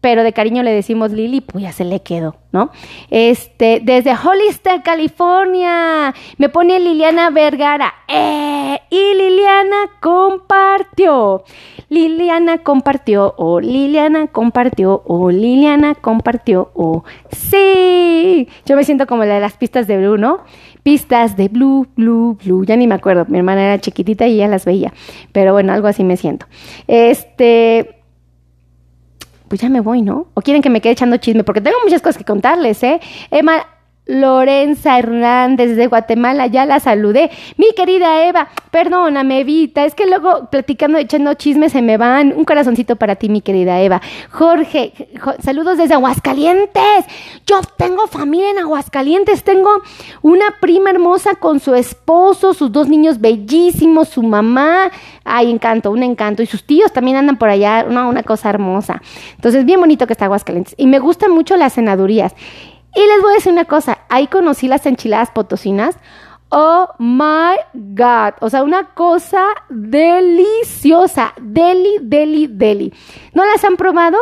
pero 0.00 0.22
de 0.22 0.32
cariño 0.32 0.62
le 0.62 0.72
decimos 0.72 1.12
Lili, 1.12 1.40
pues 1.40 1.64
ya 1.64 1.72
se 1.72 1.84
le 1.84 2.00
quedó, 2.00 2.36
¿no? 2.52 2.70
Este, 3.10 3.80
desde 3.82 4.12
Hollister, 4.12 4.82
California, 4.82 6.14
me 6.36 6.48
pone 6.48 6.78
Liliana 6.78 7.30
Vergara, 7.30 7.92
¡eh! 8.06 8.80
Y 8.90 9.14
Liliana 9.14 9.76
compartió. 10.00 11.44
Liliana 11.88 12.58
compartió, 12.58 13.34
o 13.38 13.60
Liliana 13.60 14.26
compartió, 14.28 15.02
o 15.06 15.30
Liliana 15.30 15.94
compartió, 15.94 16.70
o 16.74 17.04
sí. 17.30 18.48
Yo 18.66 18.76
me 18.76 18.84
siento 18.84 19.06
como 19.06 19.24
la 19.24 19.34
de 19.34 19.40
las 19.40 19.56
pistas 19.56 19.86
de 19.86 19.98
Blue, 19.98 20.18
¿no? 20.18 20.40
Pistas 20.82 21.36
de 21.36 21.48
Blue, 21.48 21.86
Blue, 21.96 22.38
Blue. 22.44 22.64
Ya 22.64 22.76
ni 22.76 22.86
me 22.86 22.94
acuerdo, 22.94 23.26
mi 23.28 23.38
hermana 23.38 23.64
era 23.64 23.80
chiquitita 23.80 24.26
y 24.26 24.36
ya 24.36 24.48
las 24.48 24.64
veía. 24.64 24.92
Pero 25.32 25.52
bueno, 25.52 25.72
algo 25.72 25.88
así 25.88 26.04
me 26.04 26.16
siento. 26.16 26.46
Este 26.86 27.97
pues 29.48 29.60
ya 29.60 29.68
me 29.68 29.80
voy, 29.80 30.02
¿no? 30.02 30.28
O 30.34 30.40
quieren 30.40 30.62
que 30.62 30.70
me 30.70 30.80
quede 30.80 30.92
echando 30.92 31.16
chisme, 31.16 31.44
porque 31.44 31.60
tengo 31.60 31.76
muchas 31.82 32.02
cosas 32.02 32.18
que 32.18 32.24
contarles, 32.24 32.82
¿eh? 32.82 33.00
Emma 33.30 33.66
Lorenza 34.08 34.98
Hernández 34.98 35.76
de 35.76 35.86
Guatemala, 35.86 36.46
ya 36.46 36.64
la 36.64 36.80
saludé. 36.80 37.30
Mi 37.58 37.72
querida 37.76 38.26
Eva, 38.26 38.48
perdóname, 38.70 39.40
Evita, 39.40 39.84
es 39.84 39.94
que 39.94 40.06
luego 40.06 40.48
platicando, 40.50 40.96
echando 40.96 41.34
chismes 41.34 41.72
se 41.72 41.82
me 41.82 41.98
van. 41.98 42.32
Un 42.34 42.46
corazoncito 42.46 42.96
para 42.96 43.16
ti, 43.16 43.28
mi 43.28 43.42
querida 43.42 43.80
Eva. 43.82 44.00
Jorge, 44.30 44.94
saludos 45.44 45.76
desde 45.76 45.92
Aguascalientes. 45.92 47.04
Yo 47.46 47.60
tengo 47.76 48.06
familia 48.06 48.50
en 48.50 48.58
Aguascalientes, 48.58 49.44
tengo 49.44 49.70
una 50.22 50.56
prima 50.58 50.88
hermosa 50.88 51.34
con 51.34 51.60
su 51.60 51.74
esposo, 51.74 52.54
sus 52.54 52.72
dos 52.72 52.88
niños 52.88 53.20
bellísimos, 53.20 54.08
su 54.08 54.22
mamá. 54.22 54.90
Ay, 55.22 55.50
encanto, 55.50 55.90
un 55.90 56.02
encanto. 56.02 56.42
Y 56.42 56.46
sus 56.46 56.64
tíos 56.64 56.94
también 56.94 57.18
andan 57.18 57.36
por 57.36 57.50
allá, 57.50 57.82
no, 57.82 58.08
una 58.08 58.22
cosa 58.22 58.48
hermosa. 58.48 59.02
Entonces, 59.34 59.66
bien 59.66 59.80
bonito 59.80 60.06
que 60.06 60.14
está 60.14 60.24
Aguascalientes. 60.24 60.74
Y 60.78 60.86
me 60.86 60.98
gustan 60.98 61.30
mucho 61.30 61.58
las 61.58 61.74
senadurías. 61.74 62.34
Y 62.94 63.00
les 63.00 63.22
voy 63.22 63.32
a 63.32 63.34
decir 63.34 63.52
una 63.52 63.64
cosa, 63.64 63.98
ahí 64.08 64.26
conocí 64.26 64.68
las 64.68 64.86
enchiladas 64.86 65.30
potosinas. 65.30 65.96
Oh 66.50 66.88
my 66.98 67.56
God. 67.74 68.34
O 68.40 68.48
sea, 68.48 68.62
una 68.62 68.94
cosa 68.94 69.44
deliciosa. 69.68 71.34
Deli, 71.40 71.98
deli, 72.00 72.46
deli. 72.46 72.92
¿No 73.34 73.44
las 73.44 73.62
han 73.64 73.76
probado? 73.76 74.16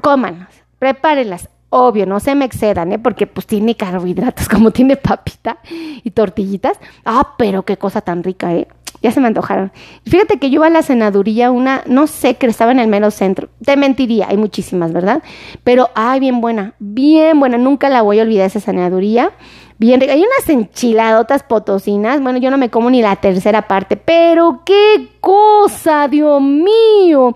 Cómanlas, 0.00 0.48
prepárenlas. 0.78 1.50
Obvio, 1.68 2.06
no 2.06 2.20
se 2.20 2.34
me 2.34 2.44
excedan, 2.44 2.92
¿eh? 2.92 2.98
Porque 2.98 3.26
pues 3.26 3.46
tiene 3.46 3.76
carbohidratos, 3.76 4.48
como 4.48 4.70
tiene 4.70 4.96
papita 4.96 5.58
y 5.64 6.10
tortillitas. 6.12 6.78
Ah, 7.04 7.34
pero 7.36 7.64
qué 7.64 7.76
cosa 7.76 8.00
tan 8.00 8.22
rica, 8.22 8.54
¿eh? 8.54 8.68
Ya 9.06 9.12
se 9.12 9.20
me 9.20 9.28
antojaron. 9.28 9.70
Fíjate 10.04 10.40
que 10.40 10.50
yo 10.50 10.56
iba 10.56 10.66
a 10.66 10.70
la 10.70 10.82
senaduría, 10.82 11.52
una, 11.52 11.84
no 11.86 12.08
sé, 12.08 12.34
que 12.34 12.46
estaba 12.46 12.72
en 12.72 12.80
el 12.80 12.88
mero 12.88 13.12
centro. 13.12 13.50
Te 13.64 13.76
mentiría, 13.76 14.26
hay 14.28 14.36
muchísimas, 14.36 14.92
¿verdad? 14.92 15.22
Pero, 15.62 15.90
ay, 15.94 16.18
bien 16.18 16.40
buena, 16.40 16.74
bien 16.80 17.38
buena. 17.38 17.56
Nunca 17.56 17.88
la 17.88 18.02
voy 18.02 18.18
a 18.18 18.22
olvidar 18.22 18.46
esa 18.46 18.58
senaduría. 18.58 19.30
Bien 19.78 20.02
Hay 20.02 20.18
unas 20.18 20.48
enchiladotas 20.48 21.44
potosinas. 21.44 22.20
Bueno, 22.20 22.40
yo 22.40 22.50
no 22.50 22.58
me 22.58 22.68
como 22.68 22.90
ni 22.90 23.00
la 23.00 23.14
tercera 23.14 23.68
parte, 23.68 23.96
pero 23.96 24.62
qué 24.66 25.10
cosa, 25.20 26.08
Dios 26.08 26.42
mío. 26.42 27.32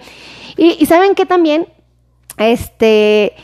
Y, 0.57 0.77
y 0.77 0.87
saben 0.87 1.15
que 1.15 1.25
también, 1.25 1.69
este, 2.37 3.35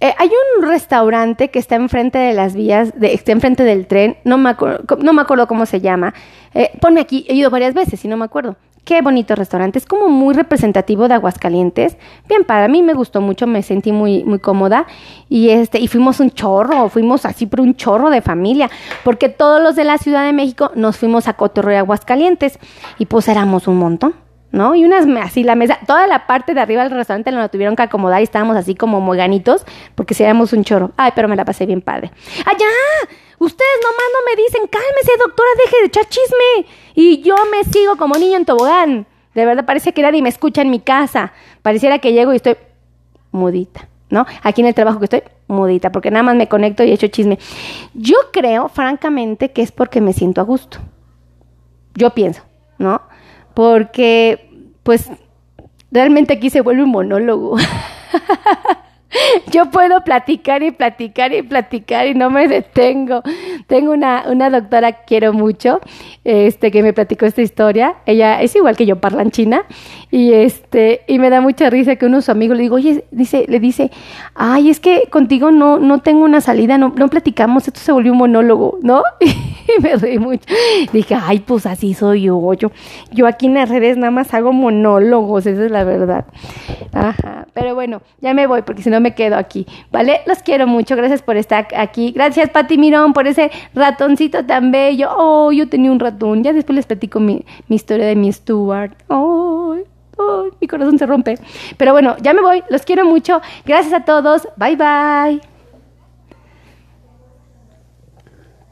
eh, 0.00 0.14
hay 0.16 0.30
un 0.58 0.68
restaurante 0.68 1.48
que 1.50 1.58
está 1.58 1.74
enfrente 1.74 2.18
de 2.18 2.32
las 2.32 2.54
vías, 2.54 2.92
de, 2.98 3.14
está 3.14 3.32
enfrente 3.32 3.64
del 3.64 3.86
tren, 3.86 4.16
no 4.24 4.38
me, 4.38 4.54
no 4.98 5.12
me 5.12 5.22
acuerdo 5.22 5.48
cómo 5.48 5.66
se 5.66 5.80
llama. 5.80 6.14
Eh, 6.54 6.70
ponme 6.80 7.00
aquí, 7.00 7.26
he 7.28 7.34
ido 7.34 7.50
varias 7.50 7.74
veces 7.74 8.04
y 8.04 8.08
no 8.08 8.16
me 8.16 8.24
acuerdo. 8.24 8.56
Qué 8.84 9.02
bonito 9.02 9.34
restaurante, 9.34 9.78
es 9.78 9.84
como 9.84 10.08
muy 10.08 10.34
representativo 10.34 11.08
de 11.08 11.14
Aguascalientes. 11.14 11.98
Bien, 12.26 12.44
para 12.44 12.68
mí 12.68 12.82
me 12.82 12.94
gustó 12.94 13.20
mucho, 13.20 13.46
me 13.46 13.62
sentí 13.62 13.92
muy, 13.92 14.24
muy 14.24 14.38
cómoda. 14.38 14.86
Y 15.28 15.50
este, 15.50 15.78
y 15.78 15.88
fuimos 15.88 16.20
un 16.20 16.30
chorro, 16.30 16.88
fuimos 16.88 17.26
así 17.26 17.44
por 17.44 17.60
un 17.60 17.74
chorro 17.74 18.08
de 18.08 18.22
familia, 18.22 18.70
porque 19.04 19.28
todos 19.28 19.60
los 19.60 19.76
de 19.76 19.84
la 19.84 19.98
Ciudad 19.98 20.24
de 20.24 20.32
México 20.32 20.70
nos 20.74 20.96
fuimos 20.96 21.28
a 21.28 21.34
Cotorreo 21.34 21.80
Aguascalientes 21.80 22.58
y 22.98 23.06
pues 23.06 23.28
éramos 23.28 23.68
un 23.68 23.78
montón. 23.78 24.27
¿No? 24.50 24.74
Y 24.74 24.84
unas, 24.84 25.06
así 25.22 25.44
la 25.44 25.54
mesa, 25.54 25.78
toda 25.86 26.06
la 26.06 26.26
parte 26.26 26.54
de 26.54 26.60
arriba 26.60 26.82
del 26.82 26.92
restaurante 26.92 27.30
la 27.30 27.48
tuvieron 27.48 27.76
que 27.76 27.82
acomodar 27.82 28.20
y 28.20 28.24
estábamos 28.24 28.56
así 28.56 28.74
como 28.74 29.00
moganitos 29.00 29.64
porque 29.94 30.14
seríamos 30.14 30.52
un 30.52 30.64
choro. 30.64 30.92
Ay, 30.96 31.12
pero 31.14 31.28
me 31.28 31.36
la 31.36 31.44
pasé 31.44 31.66
bien 31.66 31.82
padre. 31.82 32.10
¡Allá! 32.46 32.66
Ustedes 33.38 33.70
nomás 33.82 34.06
no 34.12 34.30
me 34.30 34.42
dicen, 34.42 34.62
cálmese, 34.66 35.12
doctora, 35.18 35.48
deje 35.64 35.76
de 35.80 35.86
echar 35.86 36.08
chisme. 36.08 36.68
Y 36.94 37.22
yo 37.22 37.36
me 37.52 37.64
sigo 37.64 37.96
como 37.96 38.16
niño 38.16 38.36
en 38.36 38.44
tobogán. 38.44 39.06
De 39.34 39.44
verdad, 39.44 39.64
parece 39.64 39.92
que 39.92 40.02
nadie 40.02 40.22
me 40.22 40.28
escucha 40.28 40.62
en 40.62 40.70
mi 40.70 40.80
casa. 40.80 41.32
Pareciera 41.62 42.00
que 42.00 42.12
llego 42.12 42.32
y 42.32 42.36
estoy 42.36 42.56
mudita, 43.30 43.88
¿no? 44.10 44.26
Aquí 44.42 44.62
en 44.62 44.66
el 44.66 44.74
trabajo 44.74 44.98
que 44.98 45.04
estoy, 45.04 45.22
mudita, 45.46 45.92
porque 45.92 46.10
nada 46.10 46.24
más 46.24 46.34
me 46.34 46.48
conecto 46.48 46.82
y 46.82 46.90
echo 46.90 47.06
chisme. 47.06 47.38
Yo 47.94 48.16
creo, 48.32 48.68
francamente, 48.68 49.52
que 49.52 49.62
es 49.62 49.70
porque 49.70 50.00
me 50.00 50.12
siento 50.12 50.40
a 50.40 50.44
gusto. 50.44 50.78
Yo 51.94 52.10
pienso, 52.10 52.42
¿no? 52.78 53.02
Porque 53.58 54.52
pues 54.84 55.10
realmente 55.90 56.34
aquí 56.34 56.48
se 56.48 56.60
vuelve 56.60 56.84
un 56.84 56.90
monólogo. 56.90 57.56
Yo 59.50 59.68
puedo 59.72 60.04
platicar 60.04 60.62
y 60.62 60.70
platicar 60.70 61.32
y 61.32 61.42
platicar 61.42 62.06
y 62.06 62.14
no 62.14 62.30
me 62.30 62.46
detengo. 62.46 63.24
Tengo 63.66 63.90
una, 63.90 64.26
una 64.28 64.48
doctora 64.48 64.92
que 64.92 64.98
quiero 65.08 65.32
mucho, 65.32 65.80
este, 66.22 66.70
que 66.70 66.84
me 66.84 66.92
platicó 66.92 67.26
esta 67.26 67.42
historia. 67.42 67.96
Ella 68.06 68.40
es 68.40 68.54
igual 68.54 68.76
que 68.76 68.86
yo, 68.86 69.00
parlanchina, 69.00 69.64
y 70.12 70.34
este, 70.34 71.00
y 71.08 71.18
me 71.18 71.28
da 71.28 71.40
mucha 71.40 71.68
risa 71.68 71.96
que 71.96 72.06
uno 72.06 72.18
de 72.18 72.22
sus 72.22 72.28
amigos 72.28 72.58
le 72.58 72.62
digo, 72.62 72.76
oye, 72.76 73.06
dice, 73.10 73.44
le 73.48 73.58
dice, 73.58 73.90
ay, 74.36 74.70
es 74.70 74.78
que 74.78 75.08
contigo 75.10 75.50
no, 75.50 75.80
no 75.80 76.00
tengo 76.00 76.22
una 76.22 76.40
salida, 76.40 76.78
no, 76.78 76.94
no 76.96 77.08
platicamos, 77.08 77.66
esto 77.66 77.80
se 77.80 77.90
volvió 77.90 78.12
un 78.12 78.18
monólogo, 78.18 78.78
¿no? 78.82 79.02
y 79.78 79.82
me 79.82 79.96
reí 79.96 80.18
mucho. 80.18 80.44
Dije, 80.92 81.14
ay, 81.14 81.40
pues 81.40 81.66
así 81.66 81.94
soy 81.94 82.22
yo, 82.22 82.54
yo, 82.54 82.70
yo 83.12 83.26
aquí 83.26 83.46
en 83.46 83.54
las 83.54 83.68
redes 83.68 83.96
nada 83.96 84.10
más 84.10 84.32
hago 84.34 84.52
monólogos, 84.52 85.46
esa 85.46 85.64
es 85.64 85.70
la 85.70 85.84
verdad. 85.84 86.26
Ajá, 86.92 87.46
pero 87.52 87.74
bueno, 87.74 88.02
ya 88.20 88.34
me 88.34 88.46
voy 88.46 88.62
porque 88.62 88.82
si 88.82 88.90
no 88.90 89.00
me 89.00 89.14
quedo 89.14 89.36
aquí, 89.36 89.66
¿vale? 89.90 90.20
Los 90.26 90.42
quiero 90.42 90.66
mucho, 90.66 90.96
gracias 90.96 91.22
por 91.22 91.36
estar 91.36 91.68
aquí. 91.76 92.12
Gracias, 92.12 92.50
Pati 92.50 92.78
Mirón, 92.78 93.12
por 93.12 93.26
ese 93.26 93.50
ratoncito 93.74 94.44
tan 94.44 94.70
bello. 94.70 95.10
Oh, 95.16 95.52
yo 95.52 95.68
tenía 95.68 95.92
un 95.92 96.00
ratón, 96.00 96.42
ya 96.42 96.52
después 96.52 96.76
les 96.76 96.86
platico 96.86 97.20
mi, 97.20 97.44
mi 97.68 97.76
historia 97.76 98.06
de 98.06 98.16
mi 98.16 98.32
Stuart. 98.32 98.92
Oh, 99.08 99.76
oh, 100.16 100.44
mi 100.60 100.66
corazón 100.66 100.98
se 100.98 101.06
rompe. 101.06 101.38
Pero 101.76 101.92
bueno, 101.92 102.16
ya 102.22 102.32
me 102.32 102.40
voy, 102.40 102.62
los 102.70 102.82
quiero 102.82 103.04
mucho. 103.04 103.40
Gracias 103.64 103.92
a 103.92 104.04
todos, 104.04 104.48
bye 104.56 104.76
bye. 104.76 105.57